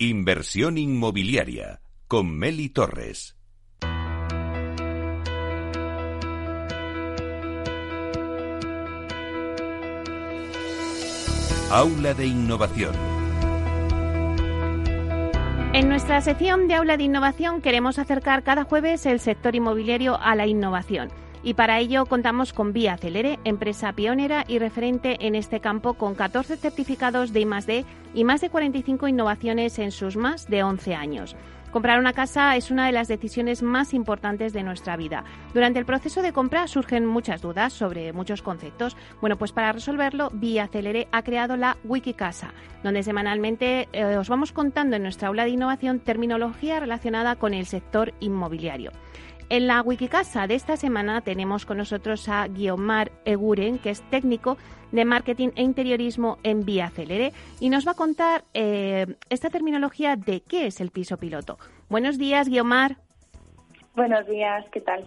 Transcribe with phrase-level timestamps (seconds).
[0.00, 3.36] Inversión inmobiliaria con Meli Torres.
[11.72, 12.94] Aula de Innovación.
[15.72, 20.36] En nuestra sección de Aula de Innovación queremos acercar cada jueves el sector inmobiliario a
[20.36, 21.08] la innovación.
[21.42, 26.14] Y para ello contamos con Vía Celere, empresa pionera y referente en este campo con
[26.14, 27.84] 14 certificados de I+D
[28.14, 31.36] y más de 45 innovaciones en sus más de 11 años.
[31.70, 35.24] Comprar una casa es una de las decisiones más importantes de nuestra vida.
[35.52, 38.96] Durante el proceso de compra surgen muchas dudas sobre muchos conceptos.
[39.20, 44.52] Bueno, pues para resolverlo, Vía Celere ha creado la Wikicasa, donde semanalmente eh, os vamos
[44.52, 48.90] contando en nuestra aula de innovación terminología relacionada con el sector inmobiliario.
[49.50, 54.58] En la Wikicasa de esta semana tenemos con nosotros a Guiomar Eguren, que es técnico
[54.92, 60.16] de marketing e interiorismo en Vía Celere, y nos va a contar eh, esta terminología
[60.16, 61.58] de qué es el piso piloto.
[61.88, 62.96] Buenos días, Guiomar.
[63.96, 65.06] Buenos días, ¿qué tal?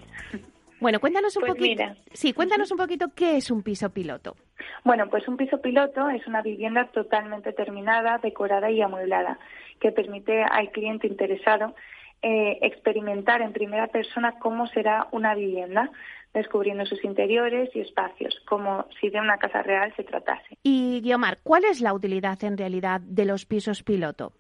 [0.80, 1.84] Bueno, cuéntanos un Pues poquito.
[1.84, 1.96] mira.
[2.12, 4.36] Sí, cuéntanos un poquito qué es un piso piloto.
[4.84, 9.38] Bueno, pues un piso piloto es una vivienda totalmente terminada, decorada y amueblada,
[9.80, 11.76] que permite al cliente interesado
[12.22, 15.90] eh, experimentar en primera persona cómo será una vivienda,
[16.34, 20.58] descubriendo sus interiores y espacios, como si de una casa real se tratase.
[20.64, 24.34] Y Guiomar, ¿cuál es la utilidad en realidad de los pisos piloto?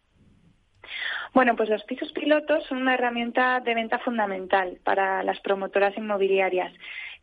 [1.34, 6.74] Bueno, pues los pisos pilotos son una herramienta de venta fundamental para las promotoras inmobiliarias,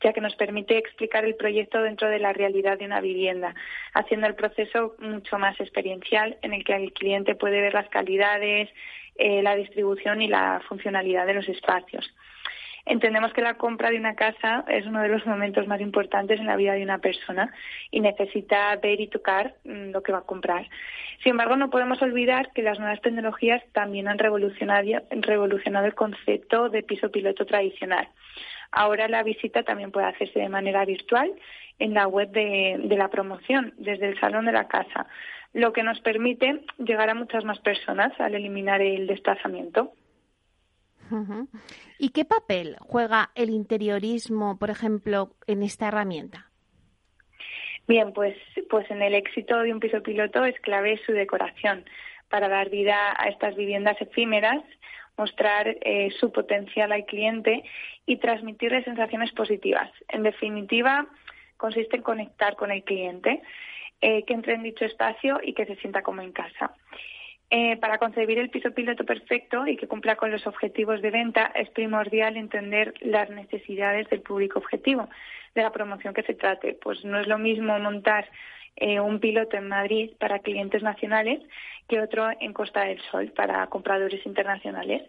[0.03, 3.55] ya que nos permite explicar el proyecto dentro de la realidad de una vivienda,
[3.95, 8.71] haciendo el proceso mucho más experiencial en el que el cliente puede ver las calidades,
[9.19, 12.11] eh, la distribución y la funcionalidad de los espacios.
[12.87, 16.47] Entendemos que la compra de una casa es uno de los momentos más importantes en
[16.47, 17.53] la vida de una persona
[17.91, 20.67] y necesita ver y tocar mm, lo que va a comprar.
[21.23, 26.71] Sin embargo, no podemos olvidar que las nuevas tecnologías también han revolucionado, revolucionado el concepto
[26.71, 28.09] de piso piloto tradicional.
[28.71, 31.33] Ahora la visita también puede hacerse de manera virtual
[31.79, 35.07] en la web de, de la promoción, desde el salón de la casa,
[35.53, 39.93] lo que nos permite llegar a muchas más personas al eliminar el desplazamiento.
[41.99, 46.51] ¿Y qué papel juega el interiorismo, por ejemplo, en esta herramienta?
[47.87, 48.37] Bien, pues,
[48.69, 51.87] pues en el éxito de un piso piloto es clave su decoración
[52.29, 54.63] para dar vida a estas viviendas efímeras,
[55.19, 57.65] mostrar eh, su potencial al cliente
[58.07, 59.91] y transmitirle sensaciones positivas.
[60.09, 61.07] En definitiva,
[61.57, 63.43] consiste en conectar con el cliente,
[64.01, 66.73] eh, que entre en dicho espacio y que se sienta como en casa.
[67.51, 71.51] Eh, para concebir el piso piloto perfecto y que cumpla con los objetivos de venta
[71.55, 75.09] es primordial entender las necesidades del público objetivo
[75.55, 76.75] de la promoción que se trate.
[76.75, 78.29] Pues no es lo mismo montar
[78.77, 81.41] eh, un piloto en Madrid para clientes nacionales
[81.89, 85.09] que otro en Costa del Sol para compradores internacionales.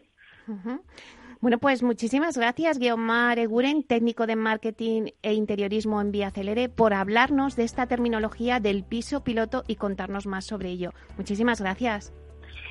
[1.42, 6.94] Bueno, pues muchísimas gracias, Guiomar Eguren, técnico de marketing e interiorismo en Vía Celere, por
[6.94, 10.92] hablarnos de esta terminología del piso piloto y contarnos más sobre ello.
[11.18, 12.12] Muchísimas gracias.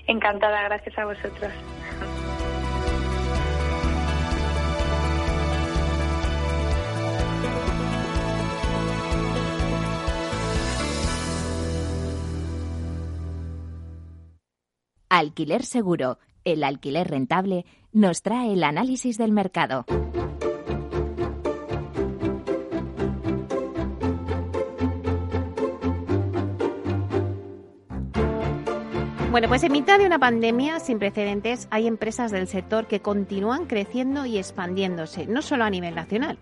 [0.09, 1.53] Encantada, gracias a vosotros.
[15.11, 19.85] Alquiler Seguro, el alquiler rentable, nos trae el análisis del mercado.
[29.38, 33.66] Bueno, pues en mitad de una pandemia sin precedentes hay empresas del sector que continúan
[33.66, 36.38] creciendo y expandiéndose, no solo a nivel nacional.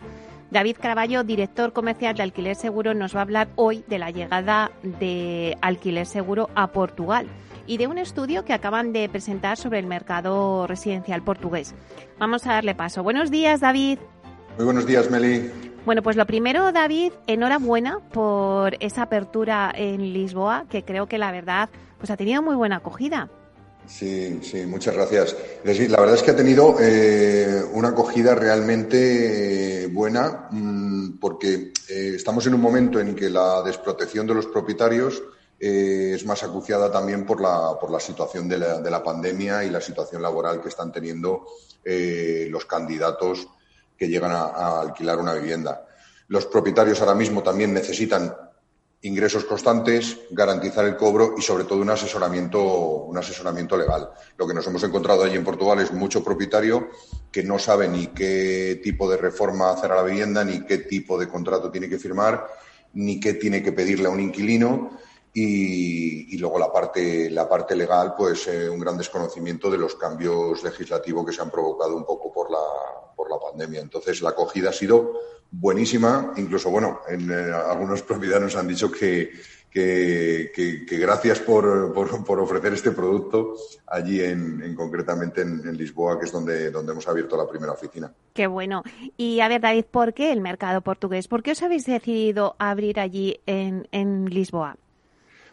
[0.50, 4.70] David Caraballo, director comercial de Alquiler Seguro, nos va a hablar hoy de la llegada
[4.82, 7.26] de Alquiler Seguro a Portugal
[7.66, 11.74] y de un estudio que acaban de presentar sobre el mercado residencial portugués.
[12.18, 13.02] Vamos a darle paso.
[13.02, 13.98] Buenos días, David.
[14.56, 15.50] Muy buenos días, Meli.
[15.84, 21.30] Bueno, pues lo primero, David, enhorabuena por esa apertura en Lisboa, que creo que la
[21.30, 21.68] verdad
[22.11, 23.29] ha tenido muy buena acogida.
[23.87, 25.37] Sí, sí, muchas gracias.
[25.58, 31.19] Es decir, la verdad es que ha tenido eh, una acogida realmente eh, buena mmm,
[31.19, 35.23] porque eh, estamos en un momento en que la desprotección de los propietarios
[35.58, 39.70] es más acuciada también por la, por la situación de la, de la pandemia y
[39.70, 41.47] la situación laboral que están teniendo
[41.82, 43.49] los candidatos
[43.97, 45.87] que llegan a alquilar una vivienda.
[46.29, 48.35] Los propietarios ahora mismo también necesitan
[49.06, 52.61] ingresos constantes, garantizar el cobro y sobre todo un asesoramiento,
[53.05, 54.11] un asesoramiento legal.
[54.37, 56.88] Lo que nos hemos encontrado allí en Portugal es mucho propietario
[57.31, 61.19] que no sabe ni qué tipo de reforma hacer a la vivienda, ni qué tipo
[61.19, 62.47] de contrato tiene que firmar,
[62.94, 64.99] ni qué tiene que pedirle a un inquilino
[65.32, 70.64] y, luego la parte, la parte legal, pues eh, un gran desconocimiento de los cambios
[70.64, 72.59] legislativos que se han provocado un poco por la,
[73.14, 73.81] por la pandemia.
[73.81, 75.12] Entonces, la acogida ha sido
[75.50, 76.32] buenísima.
[76.37, 79.31] Incluso, bueno, en, eh, algunos propietarios han dicho que,
[79.70, 83.56] que, gracias por, por, ofrecer este producto
[83.87, 88.10] allí en, concretamente en, Lisboa, que es donde, donde hemos abierto la primera oficina.
[88.32, 88.82] Qué bueno.
[89.16, 91.28] Y a ver, David, ¿por qué el mercado portugués?
[91.28, 94.76] ¿Por qué os habéis decidido abrir allí en, en Lisboa?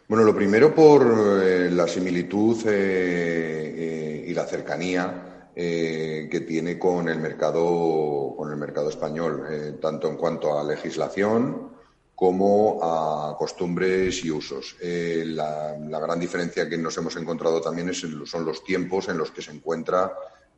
[0.07, 7.19] Bueno, lo primero por eh, la similitud eh, y la cercanía que tiene con el
[7.19, 11.71] mercado con el mercado español, tanto en cuanto a legislación
[12.15, 14.75] como a costumbres y usos.
[14.81, 19.41] La, gran diferencia que nos hemos encontrado también es, son los tiempos en los que
[19.41, 20.13] se encuentra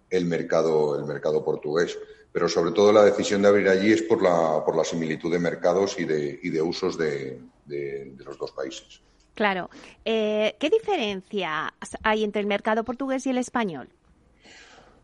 [0.09, 1.97] el mercado, el mercado portugués.
[2.31, 5.39] Pero sobre todo la decisión de abrir allí es por la, por la similitud de
[5.39, 9.01] mercados y de, y de usos de los dos países.
[9.35, 9.69] Claro.
[10.05, 13.89] Eh, ¿Qué diferencia hay entre el mercado portugués y el español?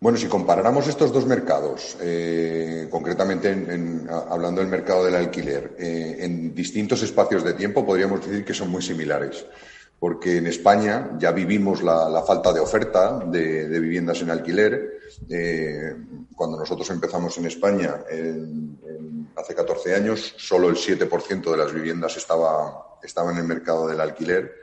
[0.03, 3.50] Bueno, si comparáramos estos dos mercados, eh, concretamente
[4.31, 8.71] hablando del mercado del alquiler, eh, en distintos espacios de tiempo podríamos decir que son
[8.71, 9.45] muy similares,
[10.00, 15.01] porque en España ya vivimos la, falta de oferta de, viviendas en alquiler.
[16.36, 18.03] cuando nosotros empezamos en España
[19.36, 24.01] hace 14 años, solo el 7% de las viviendas estaba estaba en el mercado del
[24.01, 24.62] alquiler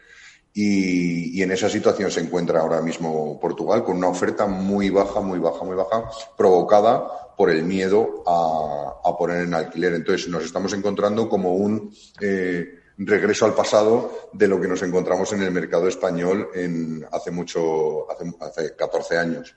[0.60, 5.38] y, en esa situación se encuentra ahora mismo Portugal con una oferta muy baja, muy
[5.38, 7.06] baja, muy baja, provocada
[7.36, 9.94] por el miedo a, poner en alquiler.
[9.94, 15.32] Entonces nos estamos encontrando como un eh, regreso al pasado de lo que nos encontramos
[15.32, 19.54] en el mercado español en hace mucho, hace, 14 años.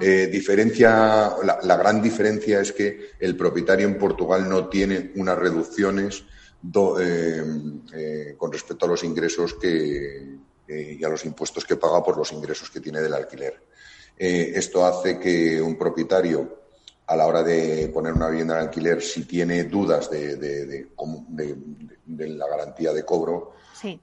[0.00, 1.30] Eh, diferencia,
[1.62, 6.24] la gran diferencia es que el propietario en Portugal no tiene unas reducciones
[7.00, 7.44] eh,
[7.94, 10.38] eh, con respecto a los ingresos que,
[10.68, 13.62] y a los impuestos que paga por los ingresos que tiene del alquiler.
[14.16, 16.57] Eh, esto hace que un propietario,
[17.08, 22.46] a la hora de poner una vivienda en alquiler, si tiene dudas de, de, la
[22.46, 23.54] garantía de cobro,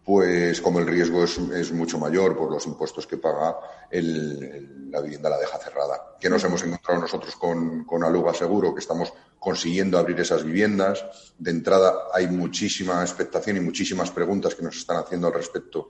[0.03, 3.57] pues como el riesgo es, mucho mayor por los impuestos que paga,
[3.91, 6.15] la vivienda la deja cerrada.
[6.19, 8.73] ¿Qué nos hemos encontrado nosotros con, con Aluga Seguro?
[8.73, 11.05] Que estamos consiguiendo abrir esas viviendas.
[11.37, 15.89] De entrada hay muchísima expectación y muchísimas preguntas que nos están haciendo al respecto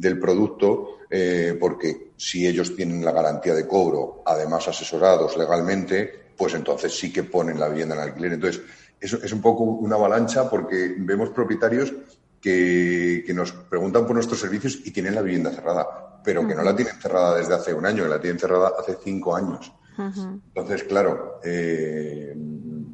[0.00, 6.54] del producto, eh, porque si ellos tienen la garantía de cobro, además asesorados legalmente, pues
[6.54, 8.32] entonces sí que ponen la vivienda en alquiler.
[8.32, 8.62] Entonces,
[8.98, 11.92] es, es un poco una avalancha porque vemos propietarios
[12.40, 16.74] que, nos preguntan por nuestros servicios y tienen la vivienda cerrada, pero que no la
[16.74, 19.72] tienen cerrada desde hace un año, que la tienen cerrada hace cinco años.
[19.98, 22.34] Entonces, claro, eh,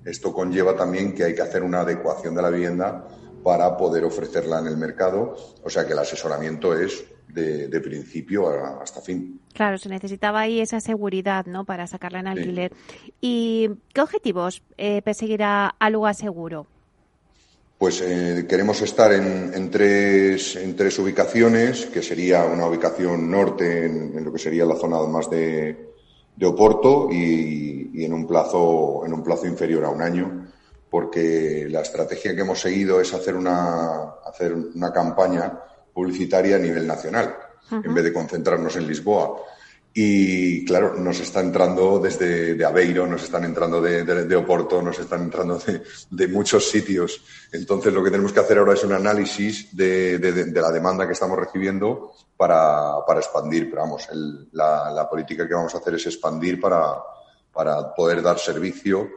[0.05, 3.06] esto conlleva también que hay que hacer una adecuación de la vivienda
[3.46, 9.00] para poder ofrecerla en el mercado, o sea que el asesoramiento es de, principio hasta
[9.00, 9.40] fin.
[9.54, 11.64] Claro, se necesitaba ahí esa seguridad, ¿no?
[11.64, 12.72] Para sacarla en alquiler.
[13.20, 16.66] ¿Y qué objetivos eh, perseguirá Aluga Seguro?
[17.78, 24.25] Pues eh, queremos estar en, tres, en tres ubicaciones, que sería una ubicación norte, en,
[24.25, 25.93] lo que sería la zona más de,
[26.34, 30.45] de Oporto, y, en, un plazo, en un plazo inferior a un año,
[30.91, 35.53] porque la estrategia que hemos seguido es hacer una, hacer una campaña
[35.93, 37.35] publicitaria a nivel nacional,
[37.71, 39.37] en vez de concentrarnos en Lisboa.
[39.99, 45.22] Y claro, nos está entrando desde de Aveiro, nos están entrando de, Oporto, nos están
[45.22, 45.58] entrando
[46.10, 47.22] de, muchos sitios.
[47.51, 50.19] Entonces, lo que tenemos que hacer ahora es un análisis de,
[50.55, 53.70] la demanda que estamos recibiendo para, expandir.
[53.70, 54.06] Pero vamos,
[54.53, 56.96] la, la, política que vamos a hacer es expandir para,
[57.51, 59.08] para poder dar servicio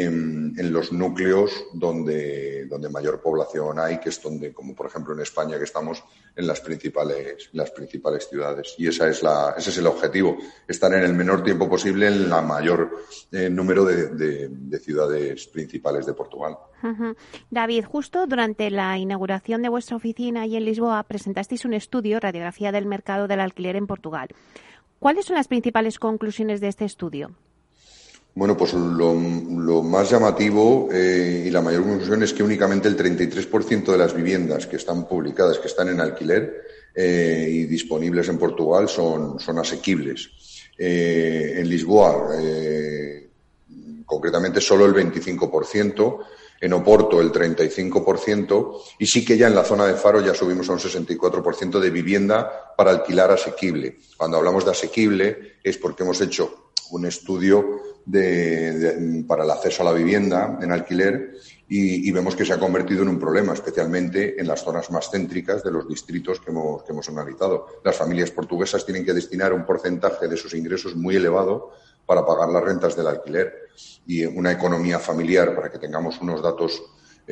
[0.00, 5.20] en, los núcleos donde, donde mayor población hay, que es donde, como por ejemplo en
[5.20, 6.02] España, que estamos
[6.34, 8.74] en las principales, las principales ciudades.
[8.78, 12.30] Y esa es la, ese es el objetivo, estar en el menor tiempo posible en
[12.30, 12.90] la mayor
[13.32, 16.56] eh, número de, ciudades principales de Portugal.
[17.50, 22.72] David, justo durante la inauguración de vuestra oficina y en Lisboa presentasteis un estudio, Radiografía
[22.72, 24.28] del Mercado del Alquiler en Portugal.
[24.98, 27.30] ¿Cuáles son las principales conclusiones de este estudio?
[28.34, 29.14] Bueno, pues lo,
[29.82, 34.66] más llamativo eh, y la mayor conclusión es que únicamente el 33% de las viviendas
[34.66, 36.62] que están publicadas, que están en alquiler
[36.94, 40.30] eh, y disponibles en Portugal, son, son asequibles.
[40.78, 42.30] Eh, en Lisboa,
[44.06, 46.18] concretamente, solo el 25%.
[46.62, 48.80] En Oporto, el 35%.
[49.00, 51.90] Y sí que ya en la zona de Faro ya subimos a un 64% de
[51.90, 53.98] vivienda para alquilar asequible.
[54.16, 57.91] Cuando hablamos de asequible es porque hemos hecho un estudio
[59.26, 61.36] para el acceso a la vivienda en alquiler
[61.68, 65.62] y, vemos que se ha convertido en un problema, especialmente en las zonas más céntricas
[65.62, 67.66] de los distritos que hemos, que hemos analizado.
[67.82, 71.70] Las familias portuguesas tienen que destinar un porcentaje de sus ingresos muy elevado
[72.04, 73.54] para pagar las rentas del alquiler
[74.06, 76.82] y una economía familiar, para que tengamos unos datos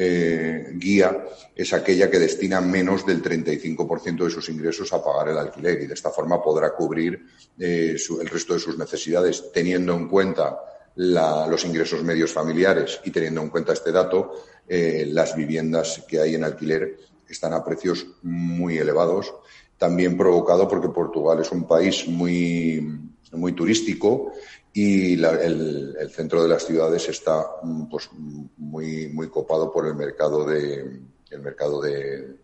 [0.02, 5.36] eh, guía, es aquella que destina menos del 35% de sus ingresos a pagar el
[5.36, 7.22] alquiler y de esta forma podrá cubrir
[7.58, 10.58] eh, el resto de sus necesidades, teniendo en cuenta
[10.96, 16.34] los ingresos medios familiares y teniendo en cuenta este dato, eh, las viviendas que hay
[16.34, 16.96] en alquiler
[17.28, 19.34] están a precios muy elevados,
[19.76, 23.00] también provocado porque Portugal es un país muy,
[23.32, 24.32] muy turístico
[24.72, 27.44] y el, centro de las ciudades está
[27.90, 28.08] pues,
[28.56, 31.00] muy, muy copado por el mercado de,
[31.30, 32.36] el mercado de,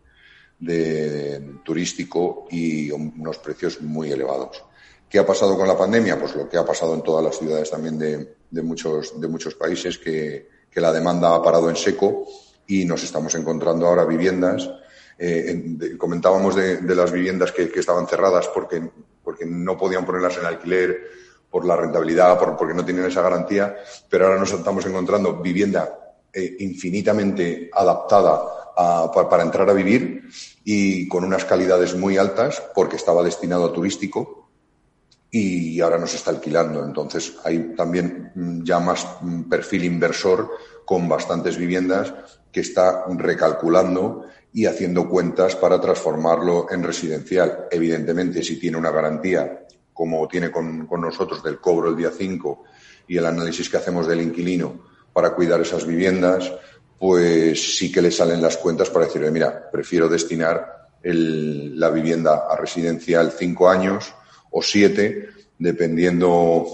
[0.59, 4.65] de turístico y unos precios muy elevados.
[5.09, 6.19] ¿Qué ha pasado con la pandemia?
[6.19, 9.99] Pues lo que ha pasado en todas las ciudades también de, muchos, de muchos países,
[9.99, 12.27] que, la demanda ha parado en seco
[12.67, 14.69] y nos estamos encontrando ahora viviendas.
[15.19, 18.87] Eh, comentábamos de, las viviendas que, estaban cerradas porque,
[19.25, 20.99] porque no podían ponerlas en alquiler
[21.51, 23.77] por la rentabilidad, por, porque no tienen esa garantía,
[24.09, 28.43] pero ahora nos estamos encontrando vivienda eh, infinitamente adaptada
[28.77, 30.29] para entrar a vivir
[30.63, 34.51] y con unas calidades muy altas porque estaba destinado a turístico
[35.31, 36.85] y ahora nos está alquilando.
[36.85, 40.51] Entonces hay también mm, ya más mm, perfil inversor
[40.85, 42.13] con bastantes viviendas
[42.53, 47.67] que está recalculando y haciendo cuentas para transformarlo en residencial.
[47.71, 52.65] Evidentemente, si tiene una garantía, como tiene con, nosotros del cobro el día 5
[53.09, 54.79] y el análisis que hacemos del inquilino
[55.11, 56.53] para cuidar esas viviendas,
[56.99, 62.57] pues sí que le salen las cuentas para decirle, mira, prefiero destinar la vivienda a
[62.57, 64.13] residencial cinco años
[64.51, 66.67] o siete, dependiendo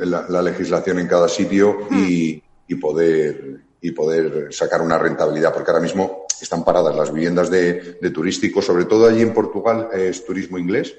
[0.00, 2.42] la, legislación en cada sitio y,
[2.80, 8.62] poder y poder sacar una rentabilidad, porque ahora mismo están paradas las viviendas de, turístico,
[8.62, 10.94] sobre todo allí en Portugal es turismo inglés,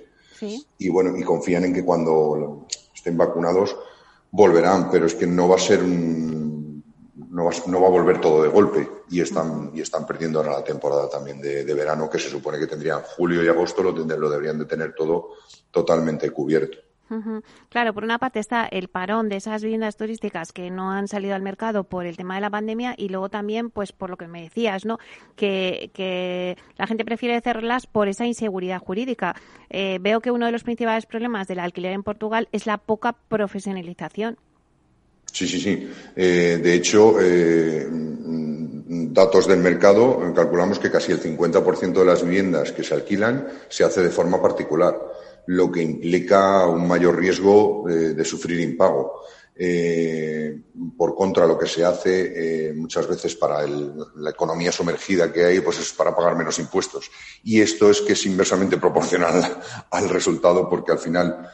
[0.78, 3.76] y bueno, y confían en que cuando estén vacunados
[4.32, 6.84] volverán, pero es que no va a ser un,
[7.30, 10.54] no va, no va a volver todo de golpe y están, y están perdiendo ahora
[10.54, 14.30] la temporada también de, verano que se supone que tendrían julio y agosto lo, lo
[14.30, 15.30] deberían de tener todo
[15.72, 16.78] totalmente cubierto.
[17.70, 21.36] Claro, por una parte está el parón de esas viviendas turísticas que no han salido
[21.36, 24.28] al mercado por el tema de la pandemia y luego también, pues por lo que
[24.28, 24.98] me decías, ¿no?
[25.36, 29.36] Que, la gente prefiere cerrarlas por esa inseguridad jurídica.
[29.70, 33.14] Eh, veo que uno de los principales problemas del alquiler en Portugal es la poca
[33.14, 34.38] profesionalización.
[35.32, 35.90] Sí, sí, sí.
[36.16, 37.88] Eh, de hecho, eh,
[39.16, 43.84] datos del mercado, calculamos que casi el 50% de las viviendas que se alquilan se
[43.84, 44.98] hace de forma particular,
[45.48, 49.22] lo que implica un mayor riesgo de, sufrir impago.
[49.58, 50.60] Eh,
[50.98, 55.80] por contra, lo que se hace muchas veces para la economía sumergida que hay, pues
[55.80, 57.10] es para pagar menos impuestos.
[57.44, 59.62] Y esto es que es inversamente proporcional
[59.92, 61.50] al resultado, porque al final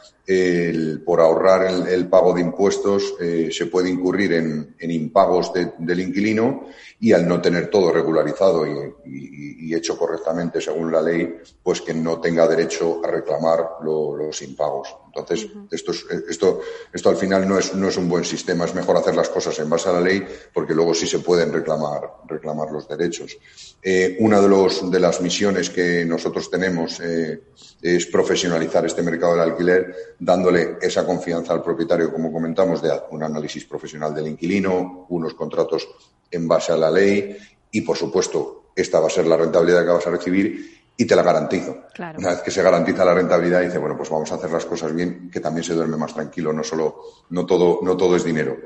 [1.04, 6.66] por ahorrar el, pago de impuestos eh, se puede incurrir en, impagos del inquilino
[7.02, 12.20] y al no tener todo regularizado y, hecho correctamente según la ley, pues que no
[12.20, 14.94] tenga derecho a reclamar los impagos.
[15.06, 15.92] Entonces, esto,
[16.28, 16.60] esto,
[16.92, 19.58] esto al final no es, no es un buen sistema, es mejor hacer las cosas
[19.60, 23.38] en base a la ley porque luego sí se pueden reclamar, reclamar los derechos.
[23.82, 27.44] Eh, una de, los, de las misiones que nosotros tenemos eh,
[27.80, 33.22] es profesionalizar este mercado del alquiler dándole esa confianza al propietario, como comentamos, de un
[33.22, 35.88] análisis profesional del inquilino, unos contratos
[36.32, 37.36] en base a la ley
[37.70, 41.16] y, por supuesto, esta va a ser la rentabilidad que vas a recibir y te
[41.16, 41.84] la garantizo.
[42.18, 44.94] Una vez que se garantiza la rentabilidad, dice, bueno, pues vamos a hacer las cosas
[44.94, 48.56] bien, que también se duerme más tranquilo, no solo, no todo, no todo es dinero.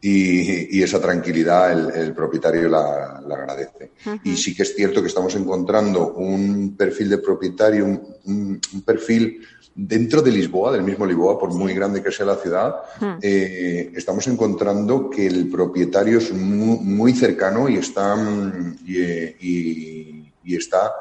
[0.00, 3.92] Y, esa tranquilidad el, propietario la, agradece.
[4.22, 9.40] Y sí que es cierto que estamos encontrando un perfil de propietario, un perfil
[9.76, 12.76] dentro de Lisboa, del mismo Lisboa, por muy grande que sea la ciudad,
[13.20, 20.92] eh, estamos encontrando que el propietario es muy, cercano y está, mm, y, está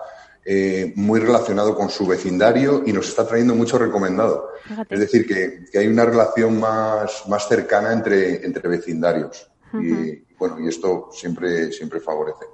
[0.46, 4.50] eh, muy relacionado con su vecindario y nos está trayendo mucho recomendado.
[4.90, 9.50] Es decir, que, hay una relación más, más cercana entre, entre vecindarios.
[9.74, 12.46] Y bueno, y esto siempre, siempre favorece.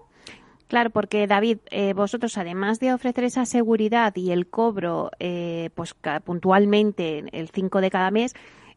[0.71, 5.93] Claro, porque David, eh, vosotros además de ofrecer esa seguridad y el cobro eh, pues
[6.23, 8.33] puntualmente el 5 de cada mes,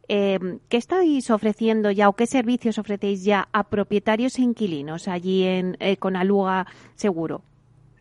[0.09, 5.43] eh, ¿qué estáis ofreciendo ya o qué servicios ofrecéis ya a propietarios e inquilinos allí
[5.43, 7.43] en, con Aluga Seguro?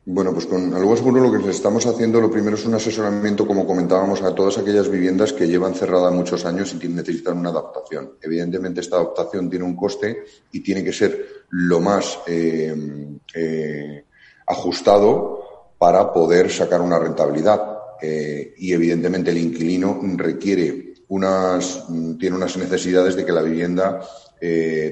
[0.07, 3.47] Bueno, pues con Aluga Seguro lo que les estamos haciendo, lo primero es un asesoramiento,
[3.47, 8.13] como comentábamos, a todas aquellas viviendas que llevan cerradas muchos años y necesitan una adaptación.
[8.21, 14.05] Evidentemente, esta adaptación tiene un coste y tiene que ser lo más eh, eh,
[14.47, 17.79] ajustado para poder sacar una rentabilidad.
[18.03, 21.87] Eh, y evidentemente el inquilino requiere unas,
[22.19, 24.07] tiene unas necesidades de que la vivienda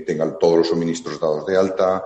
[0.07, 2.03] tenga todos los suministros dados de alta,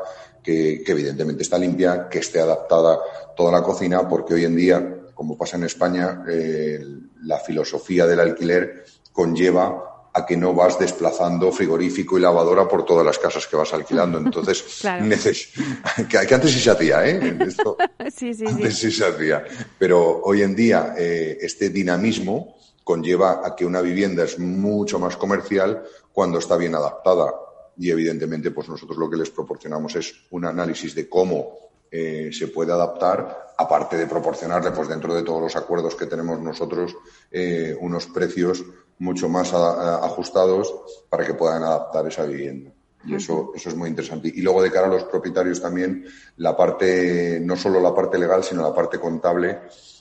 [0.47, 3.01] que, evidentemente está limpia, que esté adaptada
[3.37, 6.79] toda la cocina, porque hoy en día, como pasa en España, eh,
[7.23, 9.83] la filosofía del alquiler conlleva
[10.15, 14.19] a que no vas desplazando frigorífico y lavadora por todas las casas que vas alquilando.
[14.19, 14.65] Entonces,
[16.09, 17.37] que, antes sí se hacía, ¿eh?
[18.15, 18.93] sí, sí, antes sí.
[18.93, 19.45] se hacía.
[19.79, 25.17] Pero hoy en día eh, este dinamismo conlleva a que una vivienda es mucho más
[25.17, 27.35] comercial cuando está bien adaptada
[27.79, 32.49] y evidentemente pues nosotros lo que les proporcionamos es un análisis de cómo eh, se
[32.49, 36.95] puede adaptar, aparte de proporcionarle pues dentro de todos los acuerdos que tenemos nosotros
[37.31, 38.65] eh, unos precios
[38.99, 40.75] mucho más ajustados
[41.09, 42.73] para que puedan adaptar esa vivienda.
[43.05, 44.33] Y eso, eso es muy interesante.
[44.35, 46.07] Y luego de cara a los propietarios también,
[46.39, 49.61] la parte, no solo la parte legal, sino la parte contable,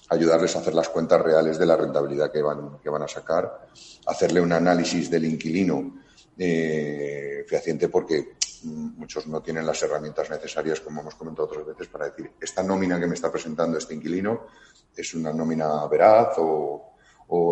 [0.09, 3.67] ayudarles a hacer las cuentas reales de la rentabilidad que van, que van a sacar,
[4.07, 6.04] hacerle un análisis del inquilino
[6.37, 11.87] eh, fehaciente porque mm, muchos no tienen las herramientas necesarias, como hemos comentado otras veces,
[11.87, 14.47] para decir, esta nómina que me está presentando este inquilino
[14.95, 16.91] es una nómina veraz o,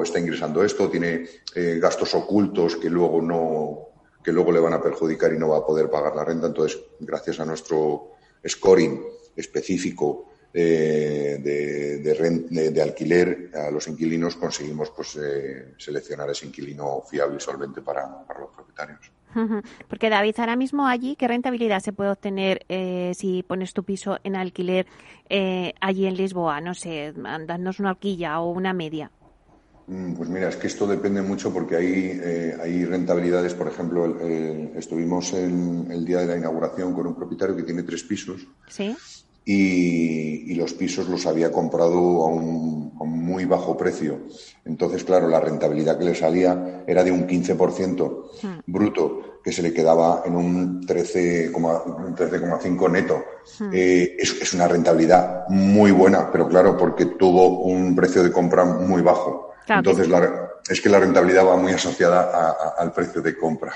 [0.04, 4.82] está ingresando esto, tiene eh, gastos ocultos que luego no que luego le van a
[4.82, 6.48] perjudicar y no va a poder pagar la renta.
[6.48, 8.13] Entonces, gracias a nuestro
[8.48, 9.04] scoring
[9.36, 17.38] específico eh, de, de, alquiler a los inquilinos conseguimos pues eh, seleccionar ese inquilino fiable
[17.38, 19.12] y solvente para, los propietarios.
[19.88, 24.20] Porque David, ahora mismo allí, ¿qué rentabilidad se puede obtener eh, si pones tu piso
[24.24, 24.86] en alquiler
[25.82, 26.62] allí en Lisboa?
[26.62, 29.10] No sé, darnos una horquilla o una media.
[29.88, 32.22] Mm, pues mira, es que esto depende mucho porque hay,
[32.62, 33.56] hay rentabilidades.
[33.56, 34.20] Por ejemplo,
[34.76, 38.46] estuvimos en el día de la inauguración con un propietario que tiene tres pisos.
[38.68, 38.96] Sí
[39.46, 44.20] y, los pisos los había comprado a un, muy bajo precio.
[44.64, 48.60] Entonces, claro, la rentabilidad que le salía era de un 15% hmm.
[48.67, 53.24] bruto, que se le quedaba en un 13,5 neto.
[53.60, 53.70] Hmm.
[53.74, 59.02] Eh, es, una rentabilidad muy buena, pero claro, porque tuvo un precio de compra muy
[59.02, 59.52] bajo.
[59.67, 60.08] Entonces,
[60.70, 63.74] es que la rentabilidad va muy asociada al precio de compra.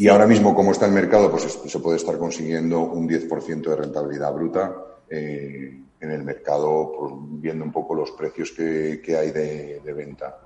[0.00, 3.76] Y ahora mismo, como está el mercado, pues se puede estar consiguiendo un 10% de
[3.76, 4.76] rentabilidad bruta
[5.10, 10.38] eh, en el mercado, pues, viendo un poco los precios que, hay de, venta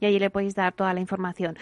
[0.00, 1.58] Y allí le podéis dar toda la información.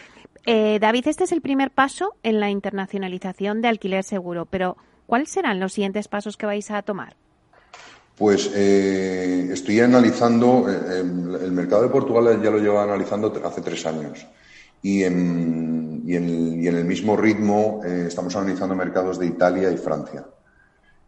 [0.47, 4.77] Eh, David, este es el primer paso en la internacionalización de alquiler seguro, pero
[5.07, 7.17] ¿cuáles serán los siguientes pasos que vais a tomar?
[8.17, 13.85] Pues eh, estoy analizando, eh, el, mercado de Portugal ya lo lleva analizando hace tres
[13.87, 14.27] años
[14.83, 20.25] y en, el, mismo ritmo estamos analizando mercados de Italia y Francia.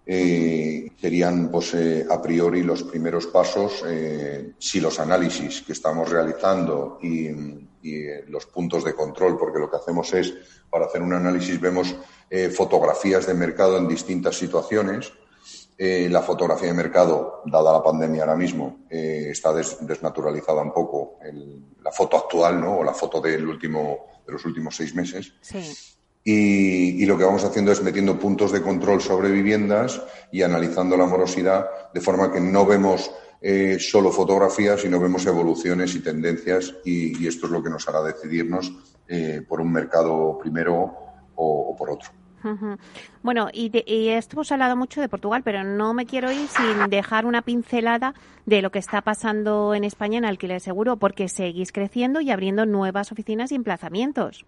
[0.05, 1.75] serían pues,
[2.09, 3.83] a priori los primeros pasos
[4.59, 7.29] si los análisis que estamos realizando y,
[7.83, 10.33] y eh, los puntos de control, porque lo que hacemos es,
[10.71, 11.95] para hacer un análisis, vemos
[12.31, 15.12] eh, fotografías de mercado en distintas situaciones.
[15.77, 21.18] Eh, la fotografía de mercado, dada la pandemia ahora mismo, está desnaturalizada un poco.
[21.83, 22.79] la foto actual, ¿no?
[22.79, 25.33] O la foto del último, de los últimos seis meses.
[26.25, 30.97] Y, y, lo que vamos haciendo es metiendo puntos de control sobre viviendas y analizando
[30.97, 33.11] la morosidad de forma que no vemos
[33.44, 38.00] eh, solo fotografías, sino vemos evoluciones y tendencias y, esto es lo que nos hará
[38.02, 38.72] decidirnos
[39.09, 40.94] eh, por un mercado primero
[41.35, 42.11] o, por otro.
[43.22, 43.70] Bueno, y,
[44.11, 48.14] esto hemos hablado mucho de Portugal, pero no me quiero ir sin dejar una pincelada
[48.46, 52.64] de lo que está pasando en España en alquiler seguro, porque seguís creciendo y abriendo
[52.64, 54.44] nuevas oficinas y emplazamientos.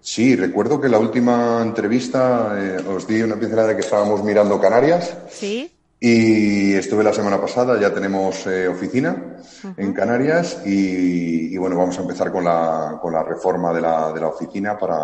[0.00, 4.60] Sí, recuerdo que la última entrevista eh, os di una pincelada de que estábamos mirando
[4.60, 5.16] Canarias.
[5.30, 5.73] Sí
[6.06, 9.38] Y estuve la semana pasada, ya tenemos eh, oficina
[9.74, 14.20] en Canarias y, bueno, vamos a empezar con la, con la reforma de la, de
[14.20, 14.98] la oficina para,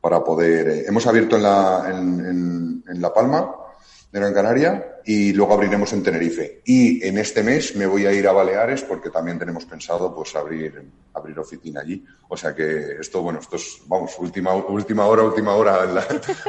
[0.00, 0.68] para poder.
[0.68, 3.50] Eh, hemos abierto en La, en, en La Palma,
[4.12, 6.62] de Gran Canaria, y luego abriremos en Tenerife.
[6.64, 10.34] Y en este mes me voy a ir a Baleares porque también tenemos pensado pues
[10.34, 10.82] abrir,
[11.14, 12.04] abrir oficina allí.
[12.28, 15.78] O sea que esto, bueno, esto es, vamos, última, última hora, última hora,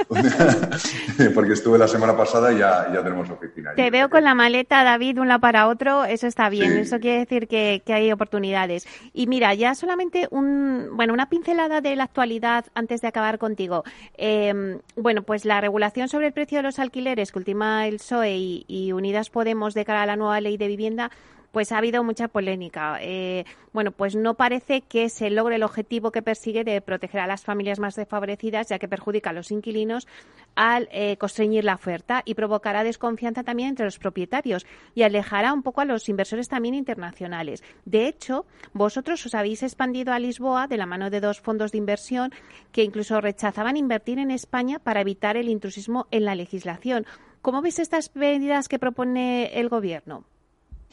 [1.36, 3.70] porque estuve la semana pasada y ya, ya tenemos oficina.
[3.70, 3.84] Allí.
[3.84, 7.00] Te veo con la maleta, David, de un lado para otro, eso está bien, eso
[7.00, 8.88] quiere decir que, que, hay oportunidades.
[9.14, 13.84] Y mira, ya solamente un, bueno, una pincelada de la actualidad antes de acabar contigo.
[14.18, 18.36] Eh, bueno, pues la regulación sobre el precio de los alquileres que ultima el PSOE
[18.36, 21.12] y y, Unidas Podemos de cara a la nueva ley de vivienda,
[21.52, 23.00] pues ha habido mucha polémica.
[23.02, 27.28] Eh, bueno, pues no parece que se logre el objetivo que persigue de proteger a
[27.28, 30.08] las familias más desfavorecidas, ya que perjudica a los inquilinos
[30.56, 35.64] al eh, constreñir la oferta y provocará desconfianza también entre los propietarios y alejará un
[35.64, 37.64] poco a los inversores también internacionales.
[37.86, 41.78] De hecho, vosotros os habéis expandido a Lisboa de la mano de dos fondos de
[41.78, 42.32] inversión
[42.72, 47.06] que incluso rechazaban invertir en España para evitar el intrusismo en la legislación.
[47.42, 50.26] ¿Cómo veis estas medidas que propone el Gobierno?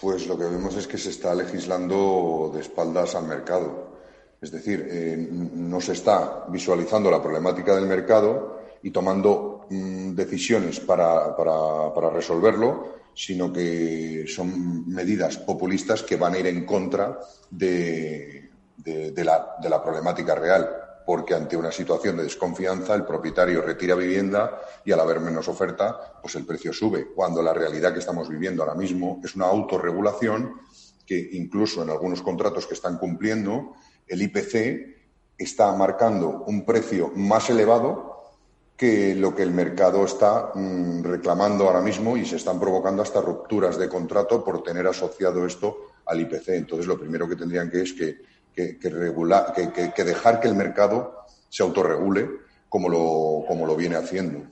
[0.01, 3.95] Pues lo que vemos es que se está legislando de espaldas al mercado.
[4.41, 10.81] Es decir, eh, no se está visualizando la problemática del mercado y tomando mm, decisiones
[10.81, 11.35] para,
[12.13, 18.51] resolverlo, sino que son medidas populistas que van a ir en contra de
[18.85, 25.01] la problemática real porque ante una situación de desconfianza el propietario retira vivienda y al
[25.01, 29.21] haber menos oferta, pues el precio sube, cuando la realidad que estamos viviendo ahora mismo
[29.23, 30.61] es una autorregulación
[31.07, 33.75] que incluso en algunos contratos que están cumpliendo,
[34.07, 34.95] el IPC
[35.37, 38.15] está marcando un precio más elevado
[38.77, 43.21] que lo que el mercado está mm, reclamando ahora mismo y se están provocando hasta
[43.21, 46.49] rupturas de contrato por tener asociado esto al IPC.
[46.49, 48.19] Entonces, lo primero que tendrían que es que
[48.55, 52.29] que, que, que, dejar que el mercado se autorregule
[52.69, 54.43] como lo, como lo viene haciendo.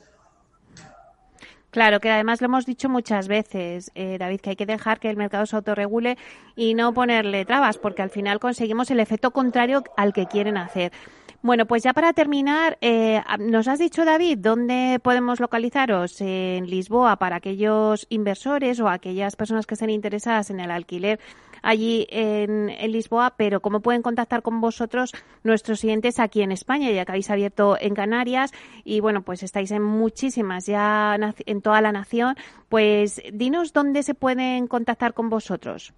[1.72, 5.08] Claro, que además lo hemos dicho muchas veces, eh, David, que hay que dejar que
[5.08, 6.18] el mercado se autorregule
[6.54, 10.92] y no ponerle trabas, porque al final conseguimos el efecto contrario al que quieren hacer.
[11.40, 17.16] Bueno, pues ya para terminar, eh, nos has dicho, David, dónde podemos localizaros en Lisboa
[17.16, 21.18] para aquellos inversores o aquellas personas que estén interesadas en el alquiler
[21.62, 25.12] allí en, Lisboa, pero cómo pueden contactar con vosotros
[25.44, 28.50] nuestros clientes aquí en España, ya que habéis abierto en Canarias
[28.84, 32.36] y bueno, pues estáis en muchísimas ya en toda la nación.
[32.68, 35.94] Pues dinos dónde se pueden contactar con vosotros.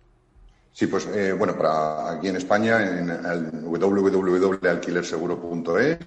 [0.72, 5.98] Sí, pues eh, bueno, para aquí en España, en www.alquilerseguro.es.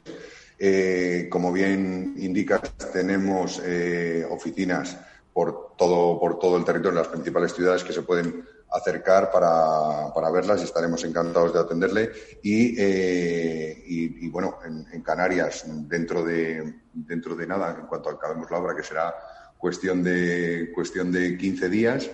[0.60, 4.98] Eh, como bien indicas, tenemos eh, oficinas
[5.32, 10.14] por todo, por todo el territorio, en las principales ciudades que se pueden acercar para,
[10.14, 12.12] para verlas y estaremos encantados de atenderle.
[12.44, 18.58] Y, eh, y, bueno, en, Canarias, dentro de, dentro de nada, en cuanto acabemos la
[18.58, 19.16] obra, que será
[19.58, 22.10] cuestión de, cuestión de 15 días.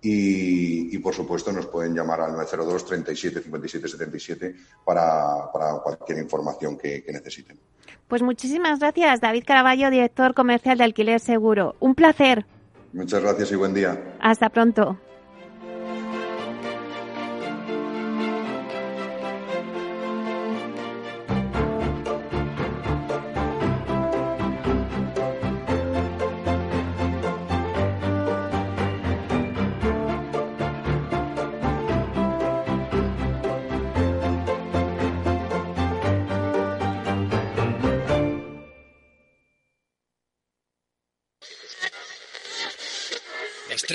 [0.00, 6.18] Y, y, por supuesto nos pueden llamar al 902 37 57 77 para, para cualquier
[6.18, 7.58] información que, que, necesiten.
[8.06, 11.74] Pues muchísimas gracias, David Caraballo, director comercial de Alquiler Seguro.
[11.80, 12.46] Un placer.
[12.92, 14.16] Muchas gracias y buen día.
[14.20, 15.00] Hasta pronto.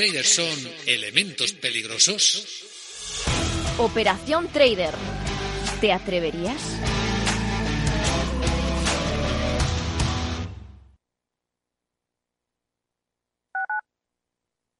[0.03, 2.45] Traders son elementos peligrosos?
[3.77, 4.93] Operación Trader.
[5.79, 6.61] ¿Te atreverías?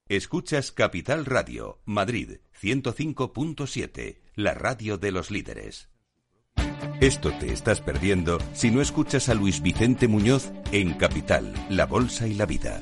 [0.10, 5.88] Escuchas Capital Radio, Madrid 105.7, la radio de los líderes.
[7.00, 12.28] Esto te estás perdiendo si no escuchas a Luis Vicente Muñoz en Capital, La Bolsa
[12.28, 12.82] y la Vida.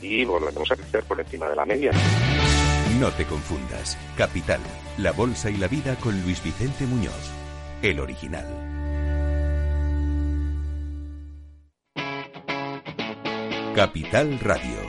[0.00, 1.92] y volveremos a crecer por encima de la media.
[3.00, 3.96] No te confundas.
[4.16, 4.60] Capital,
[4.96, 7.30] la bolsa y la vida con Luis Vicente Muñoz,
[7.82, 8.46] el original.
[13.74, 14.87] Capital Radio.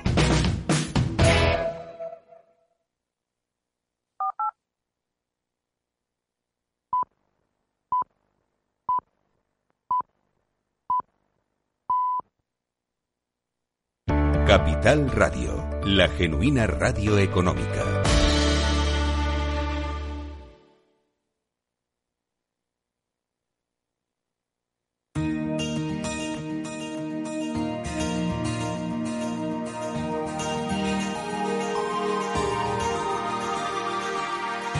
[14.49, 17.85] Capital Radio, la genuina radio económica.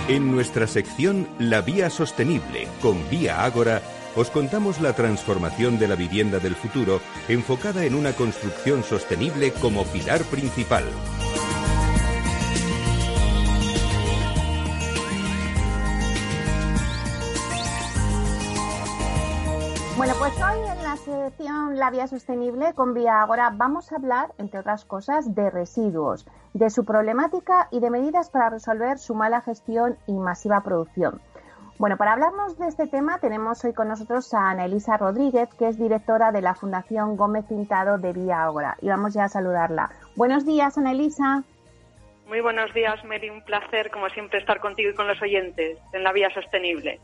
[0.08, 3.84] En nuestra sección La Vía Sostenible con Vía Ágora
[4.16, 9.84] os contamos la transformación de la vivienda del futuro enfocada en una construcción sostenible como
[9.86, 10.86] pilar principal.
[19.98, 24.34] Bueno, pues hoy en la sección La Vía Sostenible con Vía Agora vamos a hablar,
[24.38, 29.42] entre otras cosas, de residuos, de su problemática y de medidas para resolver su mala
[29.42, 31.20] gestión y masiva producción.
[31.80, 35.70] Bueno, para hablarnos de este tema tenemos hoy con nosotros a Ana Elisa Rodríguez, que
[35.70, 38.76] es directora de la Fundación Gómez Pintado de Vía Ágora.
[38.82, 39.90] Y vamos ya a saludarla.
[40.18, 41.42] Buenos días, Ana Elisa.
[42.28, 43.30] Muy buenos días, Mary.
[43.30, 47.00] Un placer, como siempre, estar contigo y con los oyentes en la Vía Sostenible.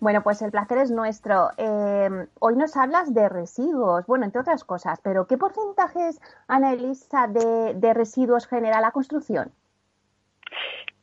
[0.00, 1.50] Bueno, pues el placer es nuestro.
[1.56, 7.28] Eh, hoy nos hablas de residuos, bueno, entre otras cosas, pero ¿qué porcentajes, Ana Elisa,
[7.28, 9.52] de, de residuos genera la construcción?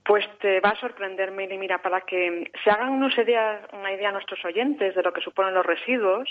[0.03, 1.57] Pues te va a sorprender, Mili.
[1.57, 5.21] Mira, para que se hagan una idea, una idea a nuestros oyentes de lo que
[5.21, 6.27] suponen los residuos,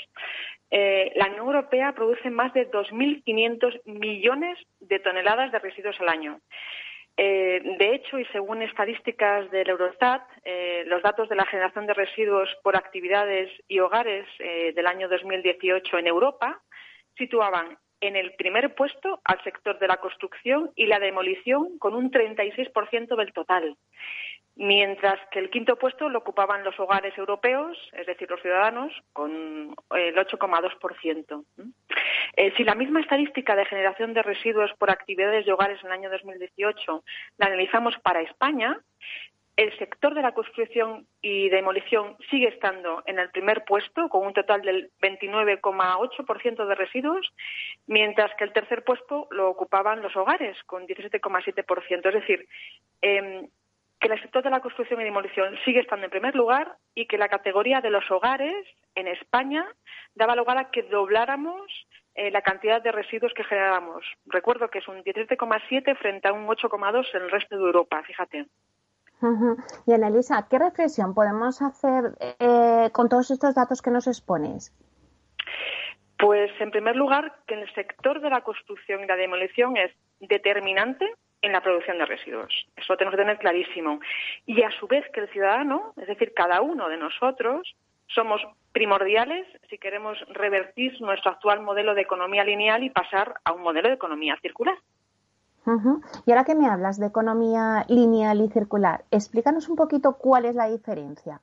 [0.70, 6.40] eh, la Unión Europea produce más de 2.500 millones de toneladas de residuos al año.
[7.16, 11.94] Eh, de hecho, y según estadísticas del Eurostat, eh, los datos de la generación de
[11.94, 16.61] residuos por actividades y hogares del año 2018 en Europa
[17.16, 22.11] situaban en el primer puesto al sector de la construcción y la demolición con un
[22.11, 23.77] 36% del total,
[24.57, 29.75] mientras que el quinto puesto lo ocupaban los hogares europeos, es decir, los ciudadanos, con
[29.91, 31.45] el 8,2%.
[32.37, 35.93] Eh, si la misma estadística de generación de residuos por actividades de hogares en el
[35.93, 37.03] año 2018
[37.39, 38.79] la analizamos para España,
[39.61, 44.33] el sector de la construcción y demolición sigue estando en el primer puesto, con un
[44.33, 47.31] total del 29,8% de residuos,
[47.87, 52.09] mientras que el tercer puesto lo ocupaban los hogares, con 17,7%.
[52.09, 52.49] Es decir,
[53.03, 53.49] em,
[54.01, 57.18] que el sector de la construcción y demolición sigue estando en primer lugar y que
[57.18, 59.66] la categoría de los hogares en España
[60.14, 61.70] daba lugar a que dobláramos
[62.14, 64.07] eh, la cantidad de residuos que generábamos.
[64.25, 68.46] Recuerdo que es un 17,7 frente a un 8,2 en el resto de Europa, fíjate.
[69.87, 74.72] Y Anelisa, ¿qué reflexión podemos hacer eh, con todos estos datos que nos expones?
[76.18, 81.06] Pues, en primer lugar, que el sector de la construcción y la demolición es determinante
[81.42, 82.52] en la producción de residuos.
[82.76, 84.00] Eso lo tenemos que tener clarísimo.
[84.44, 87.74] Y a su vez que el ciudadano, es decir, cada uno de nosotros,
[88.06, 93.62] somos primordiales si queremos revertir nuestro actual modelo de economía lineal y pasar a un
[93.62, 94.76] modelo de economía circular.
[96.26, 100.54] Y ahora que me hablas de economía lineal y circular, explícanos un poquito cuál es
[100.54, 101.40] la diferencia.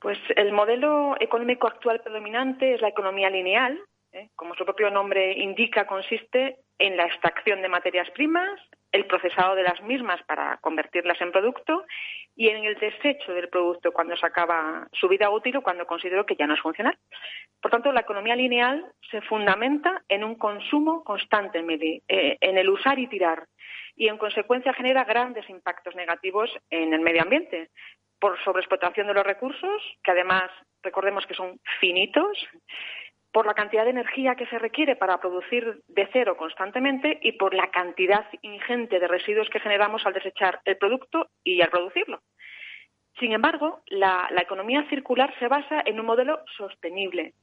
[0.00, 3.80] Pues el modelo económico actual predominante es la economía lineal.
[4.14, 4.30] ¿Eh?
[4.36, 8.60] Como su propio nombre indica, consiste en la extracción de materias primas,
[8.92, 11.84] el procesado de las mismas para convertirlas en producto
[12.36, 16.24] y en el desecho del producto cuando se acaba su vida útil o cuando considero
[16.24, 16.96] que ya no es funcional.
[17.60, 21.64] Por tanto, la economía lineal se fundamenta en un consumo constante,
[22.08, 23.46] eh, en el usar y tirar,
[23.96, 27.70] y en consecuencia genera grandes impactos negativos en el medio ambiente
[28.20, 30.50] por sobreexplotación de los recursos, que además
[30.82, 32.46] recordemos que son finitos,
[33.34, 37.52] por la cantidad de energía que se requiere para producir de cero constantemente y por
[37.52, 42.20] la cantidad ingente de residuos que generamos al desechar el producto y al producirlo.
[43.18, 47.34] Sin embargo, la, economía circular se basa en un modelo sostenible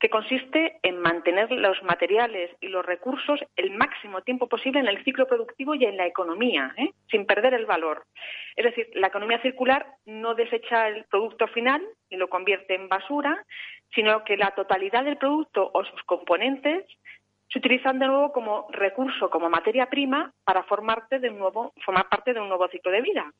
[0.00, 5.02] que consiste en mantener los materiales y los recursos el máximo tiempo posible en el
[5.04, 6.92] ciclo productivo y en la economía, ¿eh?
[7.10, 8.04] sin perder el valor.
[8.54, 13.44] Es decir, la economía circular no desecha el producto final y lo convierte en basura,
[13.94, 16.84] sino que la totalidad del producto o sus componentes
[17.50, 22.08] se utilizan de nuevo como recurso, como materia prima, para formar de un nuevo, formar
[22.08, 23.32] parte de un nuevo ciclo de vida.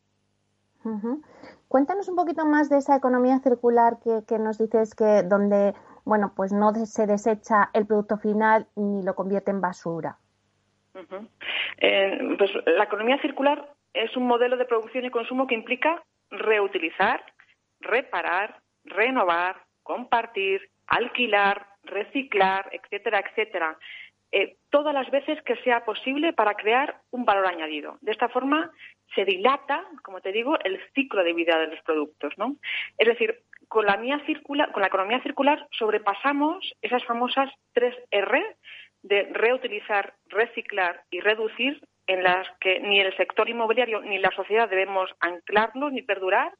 [1.68, 5.74] Cuéntanos un poquito más de esa economía circular que nos dices que donde
[6.08, 10.16] bueno, pues no se desecha el producto final ni lo convierte en basura.
[11.76, 17.22] Eh, pues la economía circular es un modelo de producción y consumo que implica reutilizar,
[17.80, 23.78] reparar, renovar, compartir, alquilar, reciclar, etcétera, etcétera.
[24.32, 27.98] Eh, todas las veces que sea posible para crear un valor añadido.
[28.00, 28.70] De esta forma
[29.14, 32.56] se dilata, como te digo, el ciclo de vida de los productos, ¿no?
[32.96, 33.96] Es decir, con la,
[34.72, 38.42] con la economía circular sobrepasamos esas famosas tres R
[39.02, 44.68] de reutilizar, reciclar y reducir en las que ni el sector inmobiliario ni la sociedad
[44.68, 46.52] debemos anclarnos ni perdurar.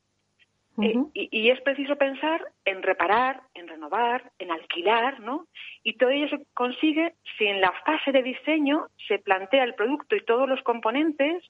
[0.81, 5.49] Eh, y, es preciso pensar en reparar, en renovar, en alquilar, ¿no?
[5.83, 10.14] Y todo ello se consigue si en la fase de diseño se plantea el producto
[10.14, 11.42] y todos los componentes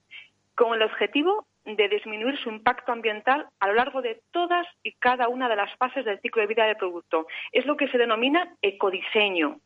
[0.54, 5.28] con el objetivo de disminuir su impacto ambiental a lo largo de todas y cada
[5.28, 7.26] una de las fases del ciclo de vida del producto.
[7.52, 9.60] Es lo que se denomina ecodiseño.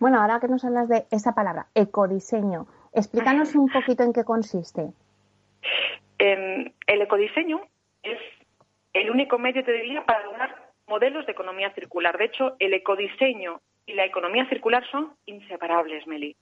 [0.00, 4.90] Bueno, ahora que nos hablas de esa palabra, ecodiseño, explícanos un poquito en qué consiste.
[6.18, 7.60] Em, el ecodiseño
[8.02, 8.18] es
[8.92, 12.18] el único medio, te diría, para lograr modelos de economía circular.
[12.18, 16.36] De hecho, el ecodiseño y la economía circular son inseparables, Meli.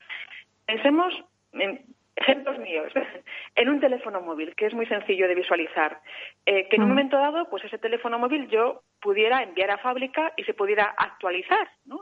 [0.66, 1.12] Pensemos
[1.52, 1.84] en
[2.16, 2.92] ejemplos míos,
[3.54, 6.00] en un teléfono móvil, que es muy sencillo de visualizar,
[6.46, 6.92] eh, que en un mm.
[6.92, 11.68] momento dado, pues ese teléfono móvil yo pudiera enviar a fábrica y se pudiera actualizar,
[11.84, 12.00] ¿no?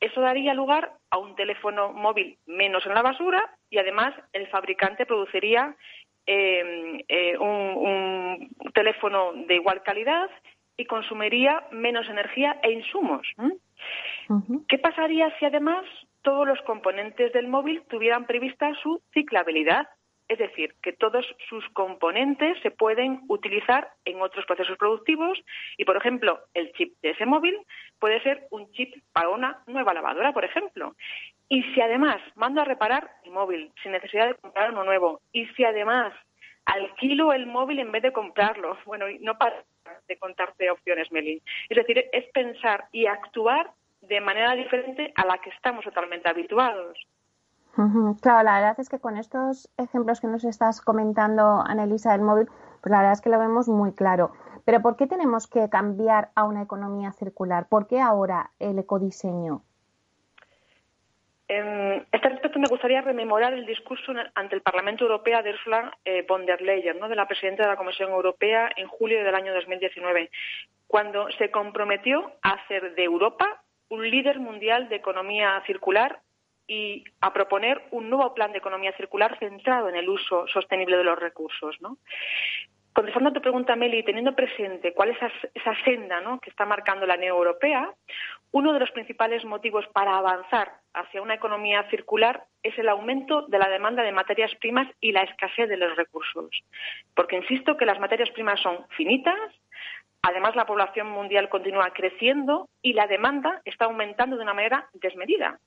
[0.00, 5.04] Eso daría lugar a un teléfono móvil menos en la basura y además el fabricante
[5.04, 5.76] produciría
[6.24, 10.30] em, eh, un, teléfono de igual calidad
[10.76, 13.26] y consumiría menos energía e insumos.
[14.68, 15.84] ¿Qué pasaría si además
[16.22, 19.88] todos los componentes del móvil tuvieran prevista su ciclabilidad?
[20.28, 25.42] Es decir, que todos sus componentes se pueden utilizar en otros procesos productivos
[25.76, 27.58] y, por ejemplo, el chip de ese móvil
[27.98, 30.94] puede ser un chip para una nueva lavadora, por ejemplo.
[31.48, 35.46] Y si además mando a reparar el móvil sin necesidad de comprar uno nuevo, y
[35.46, 36.12] si además
[36.64, 39.64] alquilo el móvil en vez de comprarlo, bueno, no para
[40.06, 41.42] de contarte opciones, Meli.
[41.68, 43.70] Es decir, es pensar y actuar
[44.02, 46.98] de manera diferente a la que estamos totalmente habituados.
[48.20, 52.46] Claro, la verdad es que con estos ejemplos que nos estás comentando, Anelisa, del móvil,
[52.82, 54.32] pues la verdad es que lo vemos muy claro.
[54.64, 57.68] Pero ¿por qué tenemos que cambiar a una economía circular?
[57.68, 59.62] ¿Por qué ahora el ecodiseño?
[61.48, 66.24] En este respecto me gustaría rememorar el discurso ante el Parlamento Europeo de Ursula eh,
[66.28, 67.08] von der Leyen, ¿no?
[67.08, 70.30] de la presidenta de la Comisión Europea, en julio del año 2019,
[70.86, 76.20] cuando se comprometió a hacer de Europa un líder mundial de economía circular
[76.66, 81.04] y a proponer un nuevo plan de economía circular centrado en el uso sostenible de
[81.04, 81.76] los recursos.
[82.92, 85.18] Contestando a tu pregunta, Meli, teniendo presente cuál es
[85.54, 87.92] esa, senda que está marcando la Unión Europea,
[88.52, 93.58] uno de los principales motivos para avanzar hacia una economía circular es el aumento de
[93.58, 96.50] la demanda de materias primas y la escasez de los recursos.
[97.14, 99.38] Porque insisto que las materias primas son finitas,
[100.22, 105.58] Además, la población mundial continúa creciendo y la demanda está aumentando de una manera desmedida.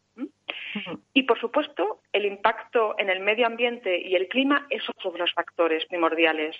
[1.13, 5.19] Y, por supuesto, el impacto en el medio ambiente y el clima es otro de
[5.19, 6.55] los factores primordiales.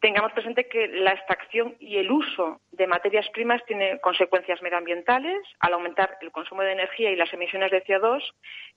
[0.00, 5.72] Tengamos presente que la extracción y el uso de materias primas tiene consecuencias medioambientales al
[5.72, 8.22] aumentar el consumo de energía y las emisiones de CO2,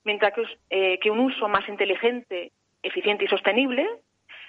[0.05, 3.88] mientras que, eh, que un uso más inteligente, eficiente y sostenible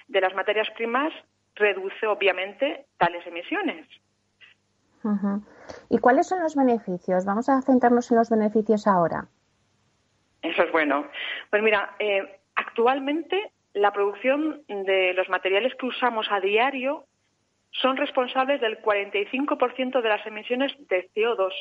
[0.07, 1.13] de las materias primas
[1.55, 3.87] reduce obviamente tales emisiones.
[5.89, 7.25] ¿Y cuáles son los beneficios?
[7.25, 9.25] Vamos a centrarnos en los beneficios ahora.
[10.41, 11.07] Eso es bueno.
[11.49, 17.05] Pues mira, eh, actualmente la producción de los materiales que usamos a diario
[17.71, 21.53] son responsables del 45% de las emisiones de CO2.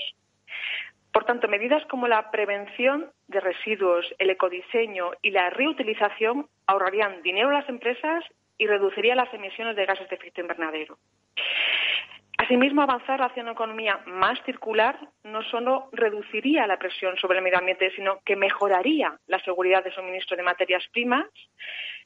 [1.13, 7.51] Por tanto, medidas como la prevención de residuos, el ecodiseño y la reutilización ahorrarían dinero
[7.51, 8.25] a las empresas
[8.61, 10.99] y reduciría las emisiones de gases de efecto invernadero.
[12.37, 17.59] Asimismo, avanzar hacia una economía más circular no solo reduciría la presión sobre el medio
[17.59, 21.27] ambiente, sino que mejoraría la seguridad de suministro de materias primas.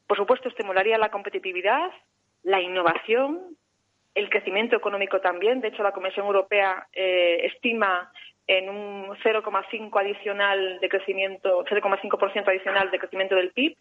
[0.07, 1.91] Por supuesto, estimularía la competitividad,
[2.45, 3.57] la innovación,
[4.15, 5.61] el crecimiento económico también.
[5.61, 8.13] De hecho, la Comisión Europea eh, estima
[8.47, 13.77] en un 0,5 adicional de crecimiento, 0,5% adicional de crecimiento del PIB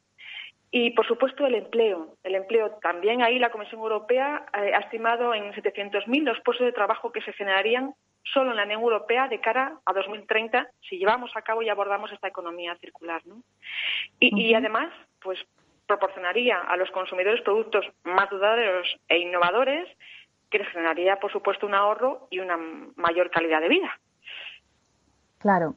[0.75, 2.17] y, por supuesto, el empleo.
[2.23, 6.71] El empleo también ahí la Comisión Europea eh, ha estimado en 700.000 los puestos de
[6.71, 7.93] trabajo que se generarían
[8.23, 12.11] solo en la Unión Europea de cara a 2030 si llevamos a cabo y abordamos
[12.11, 13.21] esta economía circular.
[14.19, 15.37] Y, además, pues
[15.85, 19.87] proporcionaría a los consumidores productos más duraderos e innovadores
[20.49, 22.57] que les generaría, por supuesto, un ahorro y una
[22.95, 23.99] mayor calidad de vida.
[25.37, 25.75] Claro.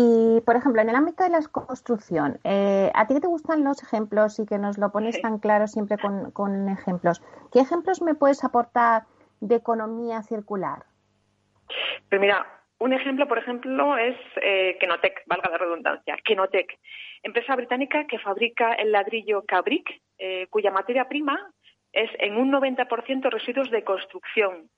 [0.00, 3.82] Y, por ejemplo, en el ámbito de la construcción, eh, ¿a ti te gustan los
[3.82, 7.20] ejemplos y que nos lo pones tan claro siempre con, ejemplos?
[7.52, 9.02] ¿Qué ejemplos me puedes aportar
[9.40, 10.84] de economía circular?
[12.08, 12.46] Pues mira,
[12.78, 16.78] un ejemplo, por ejemplo, es eh, Kenotec, valga la redundancia, Kenotec,
[17.24, 21.50] empresa británica que fabrica el ladrillo Cabric, eh, cuya materia prima
[21.92, 24.70] es en un 90% residuos de construcción.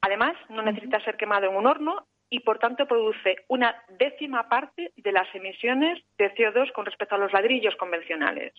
[0.00, 4.92] Además, no necesita ser quemado en un horno y, por tanto, produce una décima parte
[4.96, 8.52] de las emisiones de CO2 con respecto a los ladrillos convencionales.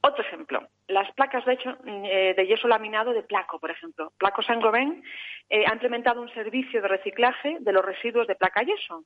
[0.00, 4.12] Otro ejemplo, las placas eh, de yeso laminado de Placo, por ejemplo.
[4.18, 5.02] Placo Saint-Gobain
[5.48, 9.04] eh, ha implementado un servicio de reciclaje de los residuos de placa yeso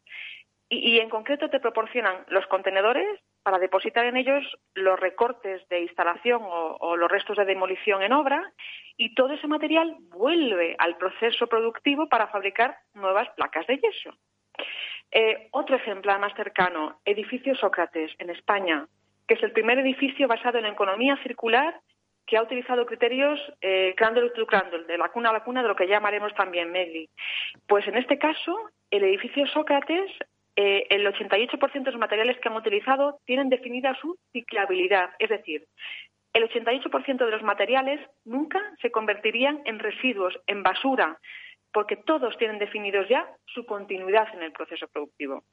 [0.69, 3.07] y, en concreto te proporcionan los contenedores
[3.43, 4.45] para depositar en ellos
[4.75, 8.53] los recortes de instalación o, los restos de demolición en obra
[8.97, 14.17] y todo ese material vuelve al proceso productivo para fabricar nuevas placas de yeso.
[15.12, 18.89] Eh, otro ejemplo más cercano, edificio Sócrates en España,
[19.29, 21.81] que es el primer edificio basado en la economía circular
[22.27, 25.69] que ha utilizado criterios eh, crandle to crandle, de la cuna a la cuna, de
[25.69, 27.09] lo que llamaremos también MEDI.
[27.69, 28.59] Pues en este caso,
[28.91, 30.11] el edificio Sócrates
[30.57, 35.67] eh, el 88% de los materiales que han utilizado tienen definida su ciclabilidad, es decir,
[36.33, 41.19] el 88% de los materiales nunca se convertirían en residuos, en basura,
[41.73, 45.45] porque todos tienen definidos ya su continuidad en el proceso productivo.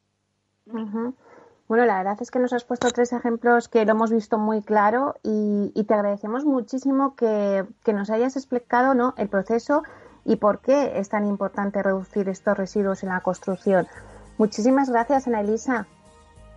[0.65, 4.61] Bueno, la verdad es que nos has puesto tres ejemplos que lo hemos visto muy
[4.61, 9.13] claro y, te agradecemos muchísimo que, que, nos hayas explicado ¿no?
[9.17, 9.83] el proceso
[10.25, 13.87] y por qué es tan importante reducir estos residuos en la construcción.
[14.43, 15.87] Muchísimas gracias, Ana Elisa.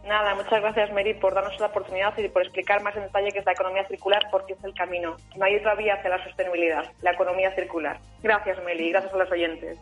[0.05, 3.39] Nada, muchas gracias, Mary, por darnos la oportunidad y por explicar más en detalle qué
[3.39, 5.14] es la economía circular, porque es el camino.
[5.37, 8.01] No hay otra vía hacia la sostenibilidad, la economía circular.
[8.24, 9.78] Gracias, Meli, gracias a los oyentes.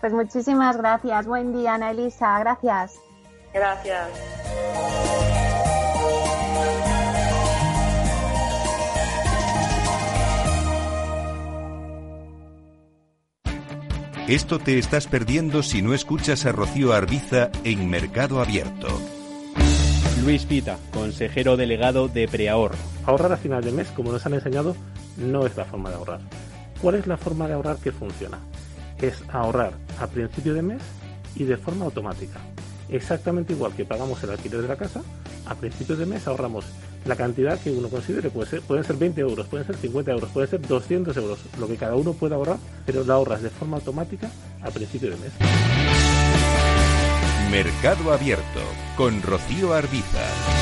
[0.00, 1.28] Pues muchísimas gracias.
[1.28, 2.40] Buen día, Ana Elisa.
[2.40, 3.00] Gracias.
[3.54, 5.41] Gracias.
[14.32, 18.88] Esto te estás perdiendo si no escuchas a Rocío Arbiza en Mercado Abierto.
[20.24, 22.76] Luis Pita, consejero delegado de Preahorro.
[23.04, 24.74] Ahorrar a final de mes, como nos han enseñado,
[25.18, 26.20] no es la forma de ahorrar.
[26.80, 28.38] ¿Cuál es la forma de ahorrar que funciona?
[29.02, 30.80] Es ahorrar a principio de mes
[31.36, 32.40] y de forma automática.
[32.88, 35.02] Exactamente igual que pagamos el alquiler de la casa,
[35.44, 36.64] a principio de mes ahorramos
[37.04, 38.30] la cantidad que uno considere.
[38.30, 41.68] Puede ser, pueden ser 20 euros, pueden ser 50 euros, pueden ser 200 euros, lo
[41.68, 44.30] que cada uno pueda ahorrar, pero lo ahorras de forma automática
[44.62, 45.32] a principio de mes.
[47.50, 48.60] Mercado Abierto
[48.96, 50.61] con Rocío Arbiza.